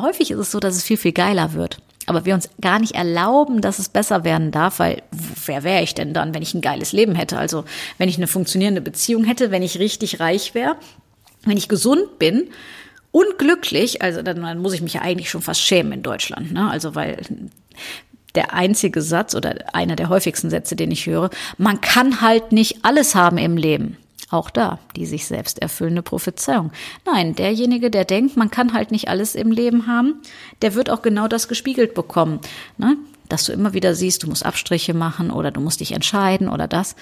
häufig 0.01 0.31
ist 0.31 0.39
es 0.39 0.51
so, 0.51 0.61
dass 0.61 0.77
es 0.77 0.85
viel, 0.85 0.97
viel 0.97 1.13
geiler 1.13 1.53
wird 1.53 1.81
aber 2.07 2.25
wir 2.25 2.35
uns 2.35 2.49
gar 2.61 2.79
nicht 2.79 2.95
erlauben, 2.95 3.61
dass 3.61 3.79
es 3.79 3.89
besser 3.89 4.25
werden 4.25 4.53
darf, 4.53 4.79
weil 4.79 5.03
wer 5.45 5.65
wäre 5.65 5.83
ich 5.83 5.95
denn 5.95 6.15
dann, 6.15 6.35
wenn 6.35 6.43
ich 6.43 6.55
ein 6.55 6.61
geiles 6.61 6.93
Leben 6.93 7.15
hätte? 7.15 7.37
Also 7.37 7.65
wenn 7.99 8.09
ich 8.09 8.17
eine 8.17 8.29
funktionierende 8.29 8.81
Beziehung 8.81 9.25
hätte, 9.25 9.51
wenn 9.51 9.63
ich 9.63 9.79
richtig 9.79 10.21
reich 10.21 10.55
wäre, 10.55 10.77
wenn 11.45 11.57
ich 11.57 11.69
gesund 11.69 12.19
bin 12.19 12.49
und 13.11 13.39
glücklich, 13.39 14.03
also 14.03 14.23
dann, 14.23 14.41
dann 14.41 14.59
muss 14.59 14.73
ich 14.73 14.83
mich 14.83 14.95
ja 14.95 15.03
eigentlich 15.03 15.31
schon 15.31 15.43
fast 15.43 15.61
schämen 15.61 15.93
in 15.93 16.03
Deutschland, 16.03 16.53
ne? 16.53 16.71
Also 16.71 16.95
weil 16.95 17.21
der 18.37 18.53
einzige 18.55 19.03
Satz 19.03 19.35
oder 19.35 19.75
einer 19.75 19.97
der 19.97 20.09
häufigsten 20.09 20.51
Sätze, 20.51 20.77
den 20.77 20.91
ich 20.91 21.07
höre, 21.07 21.31
man 21.59 21.81
kann 21.81 22.21
halt 22.21 22.53
nicht 22.53 22.85
alles 22.85 23.15
haben 23.15 23.39
im 23.39 23.57
Leben. 23.57 23.97
Auch 24.29 24.51
da 24.51 24.81
die 24.97 25.07
sich 25.07 25.27
selbst 25.27 25.61
erfüllende 25.61 26.03
Prophezeiung. 26.03 26.73
Nein, 27.05 27.35
derjenige, 27.35 27.91
der 27.91 28.05
denkt, 28.05 28.37
man 28.37 28.51
kann 28.51 28.73
halt 28.73 28.91
nicht 28.91 29.09
alles 29.09 29.35
im 29.35 29.51
Leben 29.51 29.87
haben, 29.87 30.21
der 30.63 30.75
wird 30.75 30.91
auch 30.91 31.03
genau 31.03 31.29
das 31.29 31.49
gespiegelt 31.49 31.95
bekommen. 31.95 32.41
Ne? 32.77 32.97
Dass 33.29 33.45
du 33.45 33.53
immer 33.53 33.73
wieder 33.73 33.95
siehst, 33.95 34.23
du 34.23 34.29
musst 34.29 34.45
Abstriche 34.45 34.95
machen 34.95 35.31
oder 35.31 35.51
du 35.51 35.61
musst 35.61 35.81
dich 35.81 35.93
entscheiden 35.93 36.49
oder 36.49 36.67
das. 36.67 36.97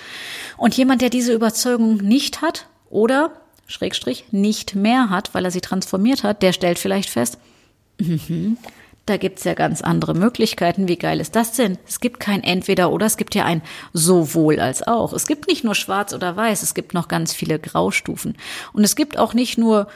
Und 0.57 0.77
jemand, 0.77 1.01
der 1.01 1.11
diese 1.11 1.33
Überzeugung 1.33 1.97
nicht 1.99 2.43
hat 2.43 2.67
oder 2.91 3.33
Schrägstrich 3.67 4.27
nicht 4.31 4.75
mehr 4.75 5.09
hat, 5.09 5.33
weil 5.33 5.45
er 5.45 5.51
sie 5.51 5.63
transformiert 5.63 6.25
hat, 6.25 6.43
der 6.43 6.53
stellt 6.53 6.79
vielleicht 6.79 7.09
fest, 7.09 7.39
mhm, 7.99 8.59
da 9.07 9.17
gibt's 9.19 9.45
ja 9.45 9.55
ganz 9.55 9.83
andere 9.83 10.15
Möglichkeiten. 10.15 10.89
Wie 10.89 10.97
geil 10.97 11.21
ist 11.21 11.37
das 11.37 11.53
denn? 11.53 11.79
Es 11.87 12.01
gibt 12.01 12.21
kein 12.21 12.43
Entweder 12.43 12.91
oder, 12.91 13.07
es 13.07 13.17
gibt 13.17 13.35
ja 13.35 13.45
ein 13.45 13.63
sowohl 13.93 14.61
als 14.61 14.83
auch. 14.83 15.13
Es 15.13 15.27
gibt 15.27 15.47
nicht 15.47 15.65
nur 15.65 15.75
schwarz 15.75 16.15
oder 16.15 16.37
weiß, 16.37 16.63
es 16.63 16.75
gibt 16.75 16.95
noch 16.95 17.09
ganz 17.09 17.35
viele 17.35 17.59
Graustufen. 17.59 18.37
Und 18.73 18.85
es 18.85 18.97
gibt 18.97 19.19
auch 19.19 19.35
nicht 19.35 19.59
nur 19.59 19.89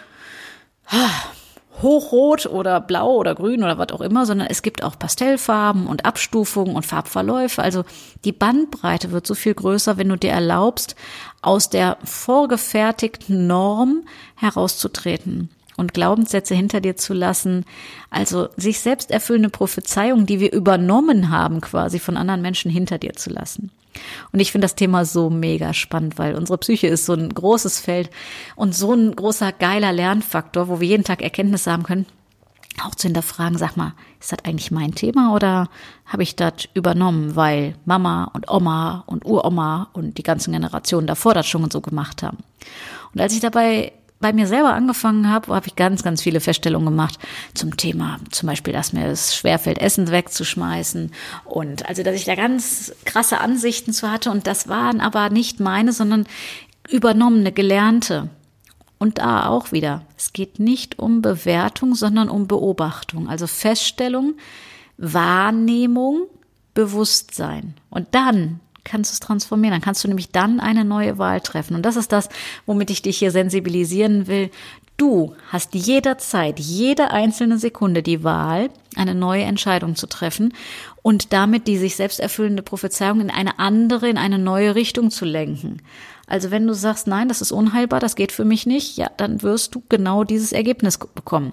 hochrot 1.83 2.47
oder 2.47 2.81
blau 2.81 3.15
oder 3.15 3.35
grün 3.35 3.63
oder 3.63 3.79
was 3.79 3.91
auch 3.93 4.01
immer, 4.01 4.27
sondern 4.27 4.49
es 4.49 4.63
gibt 4.63 4.83
auch 4.83 4.99
Pastellfarben 4.99 5.87
und 5.87 6.05
Abstufungen 6.05 6.75
und 6.75 6.85
Farbverläufe. 6.85 7.63
Also 7.63 7.85
die 8.25 8.33
Bandbreite 8.33 9.13
wird 9.13 9.27
so 9.27 9.35
viel 9.35 9.55
größer, 9.55 9.97
wenn 9.97 10.09
du 10.09 10.17
dir 10.17 10.33
erlaubst, 10.33 10.97
aus 11.41 11.71
der 11.71 11.99
vorgefertigten 12.05 13.47
Norm 13.47 14.05
herauszutreten 14.37 15.51
und 15.79 15.95
Glaubenssätze 15.95 16.55
hinter 16.55 16.81
dir 16.81 16.97
zu 16.97 17.15
lassen. 17.15 17.65
Also 18.11 18.49
sich 18.57 18.81
selbst 18.81 19.11
erfüllende 19.11 19.49
Prophezeiungen, 19.49 20.27
die 20.27 20.41
wir 20.41 20.53
übernommen 20.53 21.31
haben, 21.31 21.61
quasi 21.61 21.99
von 21.99 22.17
anderen 22.17 22.43
Menschen 22.43 22.71
hinter 22.71 22.99
dir 22.99 23.15
zu 23.15 23.31
lassen. 23.31 23.71
Und 24.33 24.41
ich 24.41 24.53
finde 24.53 24.67
das 24.67 24.75
Thema 24.75 25.05
so 25.05 25.31
mega 25.31 25.73
spannend, 25.73 26.19
weil 26.19 26.35
unsere 26.35 26.59
Psyche 26.59 26.89
ist 26.89 27.07
so 27.07 27.15
ein 27.15 27.33
großes 27.33 27.81
Feld 27.81 28.11
und 28.57 28.75
so 28.75 28.93
ein 28.93 29.15
großer 29.15 29.53
geiler 29.53 29.93
Lernfaktor, 29.93 30.69
wo 30.69 30.81
wir 30.81 30.89
jeden 30.89 31.05
Tag 31.05 31.23
Erkenntnisse 31.23 31.73
haben 31.73 31.83
können. 31.83 32.07
Auch 32.85 32.95
zu 32.95 33.09
hinterfragen, 33.09 33.59
sag 33.59 33.77
mal, 33.77 33.95
ist 34.21 34.31
das 34.31 34.45
eigentlich 34.45 34.71
mein 34.71 34.95
Thema 34.95 35.35
oder 35.35 35.69
habe 36.07 36.23
ich 36.23 36.37
das 36.37 36.69
übernommen, 36.75 37.35
weil 37.35 37.75
Mama 37.87 38.31
und 38.35 38.49
Oma 38.49 39.03
und 39.07 39.25
Uroma 39.25 39.89
und 39.95 40.17
die 40.17 40.23
ganzen 40.23 40.53
Generationen 40.53 41.09
davor 41.09 41.35
das 41.35 41.49
schon 41.49 41.69
so 41.71 41.81
gemacht 41.81 42.23
haben? 42.23 42.39
Und 43.13 43.21
als 43.21 43.33
ich 43.33 43.41
dabei 43.41 43.93
bei 44.21 44.33
mir 44.33 44.47
selber 44.47 44.75
angefangen 44.75 45.31
habe, 45.31 45.55
habe 45.55 45.69
ich 45.69 45.77
ganz, 45.77 46.03
ganz 46.03 46.23
viele 46.23 46.41
Feststellungen 46.41 46.87
gemacht 46.87 47.19
zum 47.55 47.77
Thema, 47.77 48.19
zum 48.31 48.49
Beispiel, 48.49 48.73
dass 48.73 48.93
mir 48.93 49.07
es 49.07 49.37
schwerfällt, 49.37 49.79
Essen 49.79 50.11
wegzuschmeißen 50.11 51.13
und 51.45 51.89
also, 51.89 52.03
dass 52.03 52.15
ich 52.15 52.25
da 52.25 52.35
ganz 52.35 52.93
krasse 53.05 53.39
Ansichten 53.41 53.93
zu 53.93 54.11
hatte 54.11 54.31
und 54.31 54.47
das 54.47 54.69
waren 54.69 55.01
aber 55.01 55.31
nicht 55.31 55.61
meine, 55.61 55.93
sondern 55.93 56.27
übernommene, 56.89 57.53
gelernte. 57.53 58.31
Und 59.01 59.19
da 59.19 59.47
auch 59.47 59.71
wieder, 59.71 60.03
es 60.17 60.33
geht 60.33 60.59
nicht 60.59 60.99
um 60.99 61.23
Bewertung, 61.23 61.95
sondern 61.95 62.29
um 62.29 62.49
Beobachtung, 62.49 63.29
also 63.29 63.47
Feststellung, 63.47 64.35
Wahrnehmung, 64.97 66.27
Bewusstsein. 66.75 67.75
Und 67.91 68.09
dann 68.13 68.59
kannst 68.85 69.11
du 69.11 69.15
es 69.15 69.21
transformieren. 69.21 69.73
Dann 69.73 69.83
kannst 69.83 70.03
du 70.05 70.09
nämlich 70.09 70.31
dann 70.31 70.61
eine 70.61 70.85
neue 70.85 71.19
Wahl 71.19 71.41
treffen. 71.41 71.75
Und 71.75 71.83
das 71.83 71.97
ist 71.97 72.13
das, 72.13 72.29
womit 72.67 72.91
ich 72.91 73.03
dich 73.03 73.19
hier 73.19 73.31
sensibilisieren 73.31 74.27
will. 74.27 74.51
Du 74.97 75.37
hast 75.53 75.75
jederzeit, 75.75 76.59
jede 76.59 77.13
einzelne 77.13 77.59
Sekunde 77.59 78.03
die 78.03 78.25
Wahl, 78.25 78.71
eine 78.97 79.15
neue 79.15 79.45
Entscheidung 79.45 79.95
zu 79.95 80.09
treffen 80.09 80.53
und 81.03 81.33
damit 81.33 81.69
die 81.69 81.79
sich 81.79 81.95
selbst 81.95 82.19
erfüllende 82.19 82.65
Prophezeiung 82.65 83.21
in 83.21 83.31
eine 83.31 83.61
andere, 83.61 84.09
in 84.09 84.19
eine 84.19 84.41
neue 84.41 84.75
Richtung 84.75 85.13
zu 85.13 85.25
lenken. 85.25 85.83
Also 86.27 86.51
wenn 86.51 86.67
du 86.67 86.75
sagst, 86.75 87.07
nein, 87.07 87.29
das 87.29 87.41
ist 87.41 87.53
unheilbar, 87.53 88.01
das 88.01 88.17
geht 88.17 88.33
für 88.33 88.45
mich 88.45 88.67
nicht, 88.67 88.97
ja, 88.97 89.09
dann 89.17 89.43
wirst 89.43 89.75
du 89.77 89.83
genau 89.89 90.25
dieses 90.25 90.53
Ergebnis 90.53 90.99
bekommen. 90.99 91.53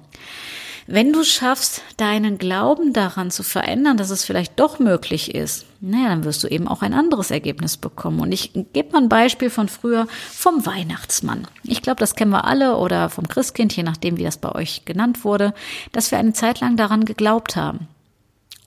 Wenn 0.87 1.13
du 1.13 1.23
schaffst, 1.23 1.81
deinen 1.97 2.37
Glauben 2.37 2.93
daran 2.93 3.31
zu 3.31 3.41
verändern, 3.41 3.97
dass 3.97 4.11
es 4.11 4.23
vielleicht 4.23 4.59
doch 4.59 4.77
möglich 4.77 5.33
ist, 5.33 5.65
naja, 5.81 6.09
dann 6.09 6.23
wirst 6.23 6.43
du 6.43 6.47
eben 6.47 6.67
auch 6.67 6.83
ein 6.83 6.93
anderes 6.93 7.31
Ergebnis 7.31 7.75
bekommen. 7.75 8.19
Und 8.19 8.31
ich 8.31 8.53
gebe 8.53 8.91
mal 8.91 9.01
ein 9.01 9.09
Beispiel 9.09 9.49
von 9.49 9.67
früher 9.67 10.07
vom 10.31 10.63
Weihnachtsmann. 10.67 11.47
Ich 11.63 11.81
glaube, 11.81 11.99
das 11.99 12.15
kennen 12.15 12.29
wir 12.29 12.45
alle 12.45 12.77
oder 12.77 13.09
vom 13.09 13.27
Christkind, 13.27 13.75
je 13.75 13.81
nachdem, 13.81 14.17
wie 14.17 14.23
das 14.23 14.37
bei 14.37 14.53
euch 14.53 14.85
genannt 14.85 15.23
wurde, 15.23 15.55
dass 15.91 16.11
wir 16.11 16.19
eine 16.19 16.33
Zeit 16.33 16.59
lang 16.59 16.77
daran 16.77 17.05
geglaubt 17.05 17.55
haben. 17.55 17.87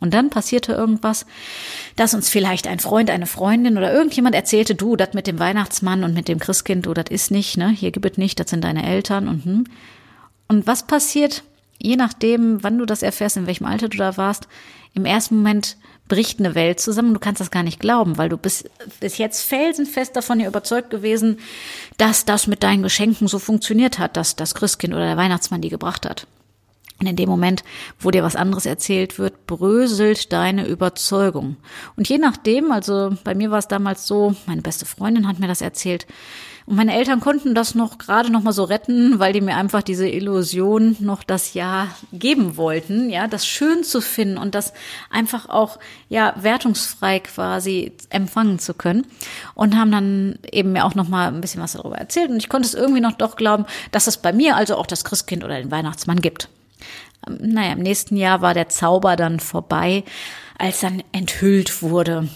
Und 0.00 0.12
dann 0.12 0.30
passierte 0.30 0.72
irgendwas, 0.72 1.24
dass 1.94 2.14
uns 2.14 2.28
vielleicht 2.28 2.66
ein 2.66 2.80
Freund, 2.80 3.10
eine 3.10 3.26
Freundin 3.26 3.76
oder 3.76 3.92
irgendjemand 3.92 4.34
erzählte, 4.34 4.74
du, 4.74 4.96
das 4.96 5.12
mit 5.12 5.28
dem 5.28 5.38
Weihnachtsmann 5.38 6.02
und 6.02 6.14
mit 6.14 6.26
dem 6.26 6.40
Christkind, 6.40 6.86
du, 6.86 6.94
das 6.94 7.10
ist 7.10 7.30
nicht, 7.30 7.56
ne? 7.56 7.68
Hier 7.68 7.90
gibt 7.92 8.06
es 8.06 8.18
nicht, 8.18 8.38
das 8.40 8.50
sind 8.50 8.64
deine 8.64 8.86
Eltern 8.86 9.28
und 9.28 9.44
hm. 9.44 9.64
Und 10.50 10.66
was 10.66 10.86
passiert, 10.86 11.42
je 11.78 11.96
nachdem, 11.96 12.62
wann 12.62 12.78
du 12.78 12.86
das 12.86 13.02
erfährst, 13.02 13.36
in 13.36 13.46
welchem 13.46 13.66
Alter 13.66 13.88
du 13.88 13.96
da 13.96 14.16
warst, 14.16 14.48
im 14.94 15.04
ersten 15.04 15.36
Moment 15.36 15.76
bricht 16.08 16.40
eine 16.40 16.54
Welt 16.54 16.80
zusammen. 16.80 17.14
Du 17.14 17.20
kannst 17.20 17.40
das 17.40 17.50
gar 17.50 17.62
nicht 17.62 17.80
glauben, 17.80 18.18
weil 18.18 18.28
du 18.28 18.36
bist 18.36 18.70
bis 19.00 19.18
jetzt 19.18 19.42
felsenfest 19.42 20.16
davon 20.16 20.40
überzeugt 20.40 20.90
gewesen, 20.90 21.38
dass 21.98 22.24
das 22.24 22.46
mit 22.46 22.62
deinen 22.62 22.82
Geschenken 22.82 23.28
so 23.28 23.38
funktioniert 23.38 23.98
hat, 23.98 24.16
dass 24.16 24.34
das 24.34 24.54
Christkind 24.54 24.94
oder 24.94 25.06
der 25.06 25.16
Weihnachtsmann 25.16 25.60
die 25.60 25.68
gebracht 25.68 26.06
hat. 26.06 26.26
Und 27.00 27.06
in 27.06 27.14
dem 27.14 27.28
Moment, 27.28 27.62
wo 28.00 28.10
dir 28.10 28.24
was 28.24 28.34
anderes 28.34 28.66
erzählt 28.66 29.18
wird, 29.20 29.46
bröselt 29.46 30.32
deine 30.32 30.66
Überzeugung. 30.66 31.56
Und 31.96 32.08
je 32.08 32.18
nachdem, 32.18 32.72
also 32.72 33.16
bei 33.22 33.36
mir 33.36 33.52
war 33.52 33.60
es 33.60 33.68
damals 33.68 34.06
so, 34.06 34.34
meine 34.46 34.62
beste 34.62 34.84
Freundin 34.84 35.28
hat 35.28 35.38
mir 35.38 35.46
das 35.46 35.60
erzählt, 35.60 36.08
und 36.68 36.76
meine 36.76 36.94
Eltern 36.94 37.20
konnten 37.20 37.54
das 37.54 37.74
noch 37.74 37.96
gerade 37.96 38.30
noch 38.30 38.42
mal 38.42 38.52
so 38.52 38.64
retten, 38.64 39.18
weil 39.18 39.32
die 39.32 39.40
mir 39.40 39.56
einfach 39.56 39.80
diese 39.80 40.06
Illusion 40.06 40.96
noch 41.00 41.22
das 41.22 41.54
Jahr 41.54 41.88
geben 42.12 42.58
wollten, 42.58 43.08
ja, 43.08 43.26
das 43.26 43.46
schön 43.46 43.84
zu 43.84 44.02
finden 44.02 44.36
und 44.36 44.54
das 44.54 44.74
einfach 45.08 45.48
auch 45.48 45.78
ja 46.10 46.34
wertungsfrei 46.36 47.20
quasi 47.20 47.92
empfangen 48.10 48.58
zu 48.58 48.74
können 48.74 49.06
und 49.54 49.78
haben 49.78 49.90
dann 49.90 50.38
eben 50.52 50.72
mir 50.72 50.84
auch 50.84 50.94
noch 50.94 51.08
mal 51.08 51.28
ein 51.28 51.40
bisschen 51.40 51.62
was 51.62 51.72
darüber 51.72 51.96
erzählt 51.96 52.28
und 52.28 52.36
ich 52.36 52.50
konnte 52.50 52.68
es 52.68 52.74
irgendwie 52.74 53.00
noch 53.00 53.12
doch 53.12 53.36
glauben, 53.36 53.64
dass 53.90 54.06
es 54.06 54.18
bei 54.18 54.34
mir 54.34 54.54
also 54.54 54.76
auch 54.76 54.86
das 54.86 55.04
Christkind 55.04 55.44
oder 55.44 55.56
den 55.56 55.70
Weihnachtsmann 55.70 56.20
gibt. 56.20 56.50
Ähm, 57.26 57.38
naja, 57.40 57.72
im 57.72 57.80
nächsten 57.80 58.14
Jahr 58.14 58.42
war 58.42 58.52
der 58.52 58.68
Zauber 58.68 59.16
dann 59.16 59.40
vorbei, 59.40 60.04
als 60.58 60.80
dann 60.80 61.02
enthüllt 61.12 61.80
wurde, 61.80 62.28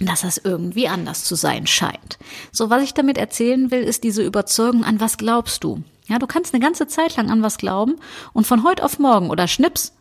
dass 0.00 0.22
das 0.22 0.38
irgendwie 0.38 0.88
anders 0.88 1.24
zu 1.24 1.34
sein 1.34 1.66
scheint. 1.66 2.18
So, 2.52 2.70
was 2.70 2.82
ich 2.82 2.94
damit 2.94 3.18
erzählen 3.18 3.70
will, 3.70 3.82
ist 3.82 4.04
diese 4.04 4.22
Überzeugung, 4.22 4.84
an 4.84 5.00
was 5.00 5.18
glaubst 5.18 5.64
du? 5.64 5.82
Ja, 6.06 6.18
du 6.18 6.26
kannst 6.26 6.52
eine 6.52 6.62
ganze 6.62 6.86
Zeit 6.86 7.16
lang 7.16 7.30
an 7.30 7.42
was 7.42 7.58
glauben 7.58 7.96
und 8.32 8.46
von 8.46 8.64
heute 8.64 8.84
auf 8.84 8.98
morgen 8.98 9.30
oder 9.30 9.48
schnips 9.48 9.92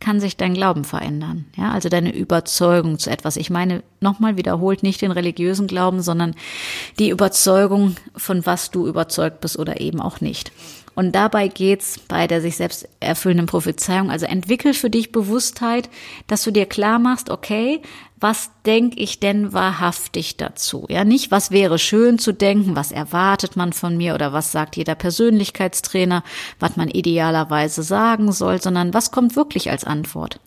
kann 0.00 0.20
sich 0.20 0.36
dein 0.36 0.54
Glauben 0.54 0.84
verändern. 0.84 1.46
Ja, 1.56 1.72
also 1.72 1.88
deine 1.88 2.14
Überzeugung 2.14 2.98
zu 2.98 3.10
etwas. 3.10 3.36
Ich 3.36 3.48
meine, 3.48 3.82
nochmal 4.00 4.36
wiederholt 4.36 4.82
nicht 4.82 5.00
den 5.00 5.10
religiösen 5.10 5.66
Glauben, 5.66 6.02
sondern 6.02 6.34
die 6.98 7.08
Überzeugung, 7.08 7.96
von 8.14 8.44
was 8.44 8.70
du 8.70 8.86
überzeugt 8.86 9.40
bist 9.40 9.58
oder 9.58 9.80
eben 9.80 10.00
auch 10.00 10.20
nicht. 10.20 10.52
Und 10.96 11.12
dabei 11.12 11.48
geht's 11.48 11.98
bei 11.98 12.26
der 12.26 12.40
sich 12.40 12.56
selbst 12.56 12.88
erfüllenden 13.00 13.46
Prophezeiung. 13.46 14.10
Also 14.10 14.24
entwickel 14.24 14.72
für 14.72 14.88
dich 14.88 15.12
Bewusstheit, 15.12 15.90
dass 16.26 16.42
du 16.42 16.50
dir 16.50 16.64
klar 16.64 16.98
machst, 16.98 17.28
okay, 17.28 17.82
was 18.18 18.50
denke 18.64 18.98
ich 18.98 19.20
denn 19.20 19.52
wahrhaftig 19.52 20.38
dazu? 20.38 20.86
Ja, 20.88 21.04
nicht, 21.04 21.30
was 21.30 21.50
wäre 21.50 21.78
schön 21.78 22.18
zu 22.18 22.32
denken, 22.32 22.76
was 22.76 22.92
erwartet 22.92 23.56
man 23.56 23.74
von 23.74 23.98
mir 23.98 24.14
oder 24.14 24.32
was 24.32 24.52
sagt 24.52 24.76
jeder 24.76 24.94
Persönlichkeitstrainer, 24.94 26.24
was 26.58 26.76
man 26.76 26.88
idealerweise 26.88 27.82
sagen 27.82 28.32
soll, 28.32 28.62
sondern 28.62 28.94
was 28.94 29.10
kommt 29.10 29.36
wirklich 29.36 29.70
als 29.70 29.84
Antwort? 29.84 30.40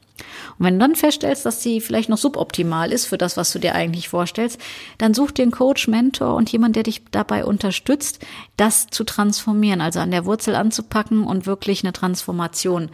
Und 0.57 0.65
wenn 0.65 0.75
du 0.75 0.79
dann 0.79 0.95
feststellst, 0.95 1.45
dass 1.45 1.63
sie 1.63 1.81
vielleicht 1.81 2.09
noch 2.09 2.17
suboptimal 2.17 2.91
ist 2.91 3.05
für 3.05 3.17
das, 3.17 3.37
was 3.37 3.51
du 3.51 3.59
dir 3.59 3.75
eigentlich 3.75 4.09
vorstellst, 4.09 4.59
dann 4.97 5.13
such 5.13 5.31
dir 5.31 5.43
einen 5.43 5.51
Coach, 5.51 5.87
Mentor 5.87 6.35
und 6.35 6.51
jemand, 6.51 6.75
der 6.75 6.83
dich 6.83 7.03
dabei 7.11 7.45
unterstützt, 7.45 8.25
das 8.57 8.87
zu 8.87 9.03
transformieren, 9.03 9.81
also 9.81 9.99
an 9.99 10.11
der 10.11 10.25
Wurzel 10.25 10.55
anzupacken 10.55 11.23
und 11.23 11.45
wirklich 11.45 11.83
eine 11.83 11.93
Transformation 11.93 12.89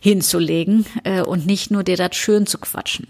hinzulegen 0.00 0.86
äh, 1.04 1.22
und 1.22 1.46
nicht 1.46 1.70
nur 1.70 1.84
dir 1.84 1.96
das 1.96 2.16
schön 2.16 2.46
zu 2.46 2.58
quatschen. 2.58 3.08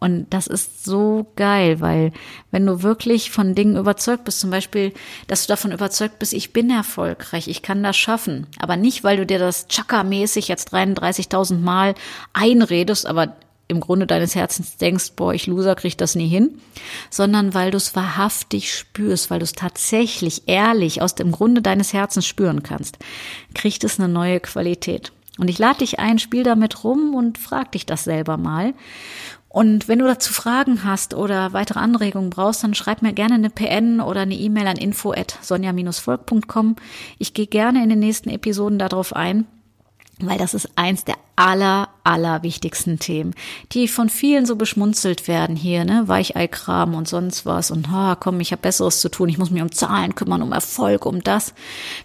Und 0.00 0.28
das 0.30 0.46
ist 0.46 0.82
so 0.82 1.30
geil, 1.36 1.80
weil 1.80 2.12
wenn 2.50 2.64
du 2.64 2.82
wirklich 2.82 3.30
von 3.30 3.54
Dingen 3.54 3.76
überzeugt 3.76 4.24
bist, 4.24 4.40
zum 4.40 4.50
Beispiel, 4.50 4.94
dass 5.26 5.46
du 5.46 5.52
davon 5.52 5.72
überzeugt 5.72 6.18
bist, 6.18 6.32
ich 6.32 6.54
bin 6.54 6.70
erfolgreich, 6.70 7.48
ich 7.48 7.60
kann 7.60 7.82
das 7.82 7.98
schaffen, 7.98 8.46
aber 8.58 8.76
nicht, 8.76 9.04
weil 9.04 9.18
du 9.18 9.26
dir 9.26 9.38
das 9.38 9.68
Chaka-mäßig 9.68 10.48
jetzt 10.48 10.72
33.000 10.72 11.58
Mal 11.58 11.94
einredest, 12.32 13.06
aber 13.06 13.36
im 13.68 13.80
Grunde 13.80 14.06
deines 14.06 14.34
Herzens 14.34 14.78
denkst, 14.78 15.12
boah, 15.16 15.32
ich 15.32 15.46
Loser 15.46 15.74
krieg 15.76 15.96
das 15.96 16.14
nie 16.14 16.26
hin, 16.26 16.58
sondern 17.10 17.54
weil 17.54 17.70
du 17.70 17.76
es 17.76 17.94
wahrhaftig 17.94 18.74
spürst, 18.74 19.30
weil 19.30 19.38
du 19.38 19.44
es 19.44 19.52
tatsächlich 19.52 20.42
ehrlich 20.46 21.02
aus 21.02 21.14
dem 21.14 21.30
Grunde 21.30 21.62
deines 21.62 21.92
Herzens 21.92 22.26
spüren 22.26 22.62
kannst, 22.62 22.98
kriegt 23.54 23.84
es 23.84 24.00
eine 24.00 24.08
neue 24.08 24.40
Qualität. 24.40 25.12
Und 25.38 25.48
ich 25.48 25.58
lade 25.58 25.78
dich 25.78 26.00
ein, 26.00 26.18
spiel 26.18 26.42
damit 26.42 26.84
rum 26.84 27.14
und 27.14 27.38
frag 27.38 27.72
dich 27.72 27.86
das 27.86 28.04
selber 28.04 28.36
mal. 28.36 28.74
Und 29.52 29.88
wenn 29.88 29.98
du 29.98 30.06
dazu 30.06 30.32
Fragen 30.32 30.84
hast 30.84 31.12
oder 31.12 31.52
weitere 31.52 31.80
Anregungen 31.80 32.30
brauchst, 32.30 32.62
dann 32.62 32.72
schreib 32.72 33.02
mir 33.02 33.12
gerne 33.12 33.34
eine 33.34 33.50
PN 33.50 34.00
oder 34.00 34.20
eine 34.20 34.36
E-Mail 34.36 34.68
an 34.68 34.76
info 34.76 35.12
at 35.12 35.36
sonja-volk.com. 35.42 36.76
Ich 37.18 37.34
gehe 37.34 37.48
gerne 37.48 37.82
in 37.82 37.88
den 37.88 37.98
nächsten 37.98 38.30
Episoden 38.30 38.78
darauf 38.78 39.14
ein 39.14 39.46
weil 40.26 40.38
das 40.38 40.54
ist 40.54 40.68
eins 40.76 41.04
der 41.04 41.16
aller, 41.36 41.88
aller 42.04 42.42
wichtigsten 42.42 42.98
Themen, 42.98 43.34
die 43.72 43.88
von 43.88 44.08
vielen 44.08 44.46
so 44.46 44.56
beschmunzelt 44.56 45.28
werden 45.28 45.56
hier, 45.56 45.84
ne, 45.84 46.04
Weicheikram 46.06 46.94
und 46.94 47.08
sonst 47.08 47.46
was 47.46 47.70
und 47.70 47.90
ha, 47.90 48.16
komm, 48.18 48.40
ich 48.40 48.52
habe 48.52 48.62
Besseres 48.62 49.00
zu 49.00 49.08
tun, 49.08 49.28
ich 49.28 49.38
muss 49.38 49.50
mich 49.50 49.62
um 49.62 49.72
Zahlen 49.72 50.14
kümmern, 50.14 50.42
um 50.42 50.52
Erfolg, 50.52 51.06
um 51.06 51.22
das. 51.22 51.54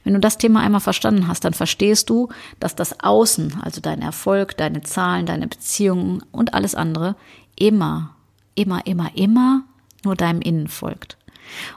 Wenn 0.04 0.14
du 0.14 0.20
das 0.20 0.38
Thema 0.38 0.62
einmal 0.62 0.82
verstanden 0.82 1.28
hast, 1.28 1.44
dann 1.44 1.54
verstehst 1.54 2.10
du, 2.10 2.30
dass 2.60 2.76
das 2.76 3.00
Außen, 3.02 3.62
also 3.62 3.82
dein 3.82 4.02
Erfolg, 4.02 4.56
deine 4.58 4.82
Zahlen, 4.84 5.26
deine 5.26 5.48
Beziehungen 5.48 6.24
und 6.32 6.54
alles 6.54 6.76
andere 6.76 7.16
immer, 7.56 8.16
immer, 8.56 8.86
immer, 8.86 9.12
immer 9.16 9.64
nur 10.04 10.16
deinem 10.16 10.42
Innen 10.42 10.68
folgt. 10.68 11.18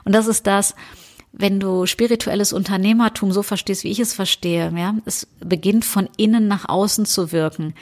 Und 0.05 0.13
das 0.13 0.27
ist 0.27 0.47
das, 0.47 0.75
wenn 1.31 1.59
du 1.59 1.85
spirituelles 1.85 2.53
Unternehmertum 2.53 3.31
so 3.31 3.43
verstehst, 3.43 3.83
wie 3.83 3.91
ich 3.91 3.99
es 3.99 4.13
verstehe, 4.13 4.73
ja, 4.75 4.95
es 5.05 5.27
beginnt 5.39 5.85
von 5.85 6.09
innen 6.17 6.47
nach 6.47 6.67
außen 6.67 7.05
zu 7.05 7.31
wirken, 7.31 7.73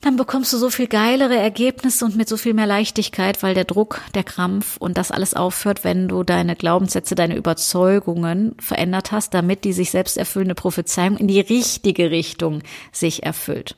dann 0.00 0.16
bekommst 0.16 0.52
du 0.52 0.56
so 0.56 0.70
viel 0.70 0.86
geilere 0.86 1.36
Ergebnisse 1.36 2.06
und 2.06 2.16
mit 2.16 2.28
so 2.28 2.38
viel 2.38 2.54
mehr 2.54 2.66
Leichtigkeit, 2.66 3.42
weil 3.42 3.54
der 3.54 3.66
Druck, 3.66 4.00
der 4.14 4.24
Krampf 4.24 4.78
und 4.78 4.96
das 4.96 5.10
alles 5.10 5.34
aufhört, 5.34 5.84
wenn 5.84 6.08
du 6.08 6.22
deine 6.22 6.56
Glaubenssätze, 6.56 7.14
deine 7.14 7.36
Überzeugungen 7.36 8.54
verändert 8.58 9.12
hast, 9.12 9.34
damit 9.34 9.64
die 9.64 9.74
sich 9.74 9.90
selbst 9.90 10.16
erfüllende 10.16 10.54
Prophezeiung 10.54 11.18
in 11.18 11.28
die 11.28 11.40
richtige 11.40 12.10
Richtung 12.10 12.62
sich 12.92 13.24
erfüllt. 13.24 13.76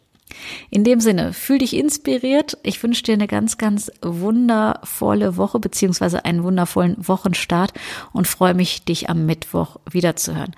In 0.71 0.85
dem 0.85 1.01
Sinne, 1.01 1.33
fühl 1.33 1.59
dich 1.59 1.77
inspiriert. 1.77 2.59
Ich 2.62 2.83
wünsche 2.83 3.03
dir 3.03 3.14
eine 3.14 3.27
ganz, 3.27 3.59
ganz 3.59 3.90
wundervolle 4.03 5.37
Woche 5.37 5.61
beziehungsweise 5.61 6.25
einen 6.25 6.42
wundervollen 6.42 6.97
Wochenstart 6.99 7.73
und 8.12 8.27
freue 8.27 8.55
mich, 8.55 8.85
dich 8.85 9.09
am 9.11 9.27
Mittwoch 9.27 9.77
wiederzuhören. 9.90 10.55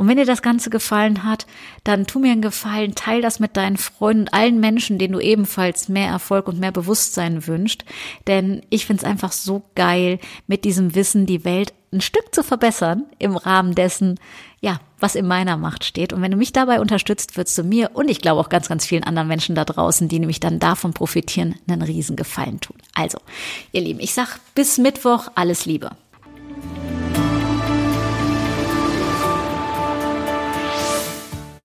Und 0.00 0.08
wenn 0.08 0.16
dir 0.16 0.24
das 0.24 0.40
Ganze 0.40 0.70
gefallen 0.70 1.24
hat, 1.24 1.46
dann 1.84 2.06
tu 2.06 2.20
mir 2.20 2.32
einen 2.32 2.40
Gefallen, 2.40 2.94
teil 2.94 3.20
das 3.20 3.38
mit 3.38 3.58
deinen 3.58 3.76
Freunden 3.76 4.22
und 4.22 4.32
allen 4.32 4.58
Menschen, 4.58 4.98
denen 4.98 5.12
du 5.12 5.20
ebenfalls 5.20 5.90
mehr 5.90 6.08
Erfolg 6.08 6.48
und 6.48 6.58
mehr 6.58 6.72
Bewusstsein 6.72 7.46
wünscht. 7.46 7.84
Denn 8.26 8.62
ich 8.70 8.86
finde 8.86 9.02
es 9.02 9.04
einfach 9.04 9.32
so 9.32 9.62
geil, 9.74 10.18
mit 10.46 10.64
diesem 10.64 10.94
Wissen 10.94 11.26
die 11.26 11.44
Welt 11.44 11.74
ein 11.92 12.00
Stück 12.00 12.34
zu 12.34 12.42
verbessern 12.42 13.04
im 13.18 13.36
Rahmen 13.36 13.74
dessen, 13.74 14.18
ja, 14.60 14.78
was 14.98 15.14
in 15.14 15.26
meiner 15.26 15.56
Macht 15.56 15.84
steht. 15.84 16.12
Und 16.12 16.22
wenn 16.22 16.30
du 16.30 16.36
mich 16.36 16.52
dabei 16.52 16.80
unterstützt, 16.80 17.36
würdest 17.36 17.56
du 17.56 17.62
mir 17.62 17.90
und 17.94 18.10
ich 18.10 18.20
glaube 18.20 18.40
auch 18.40 18.48
ganz, 18.48 18.68
ganz 18.68 18.86
vielen 18.86 19.04
anderen 19.04 19.28
Menschen 19.28 19.54
da 19.54 19.64
draußen, 19.64 20.08
die 20.08 20.18
nämlich 20.18 20.40
dann 20.40 20.58
davon 20.58 20.92
profitieren, 20.92 21.54
einen 21.66 21.82
Riesengefallen 21.82 22.60
tun. 22.60 22.76
Also, 22.94 23.18
ihr 23.72 23.80
Lieben, 23.80 24.00
ich 24.00 24.12
sag 24.12 24.38
bis 24.54 24.78
Mittwoch 24.78 25.28
alles 25.34 25.64
Liebe. 25.64 25.90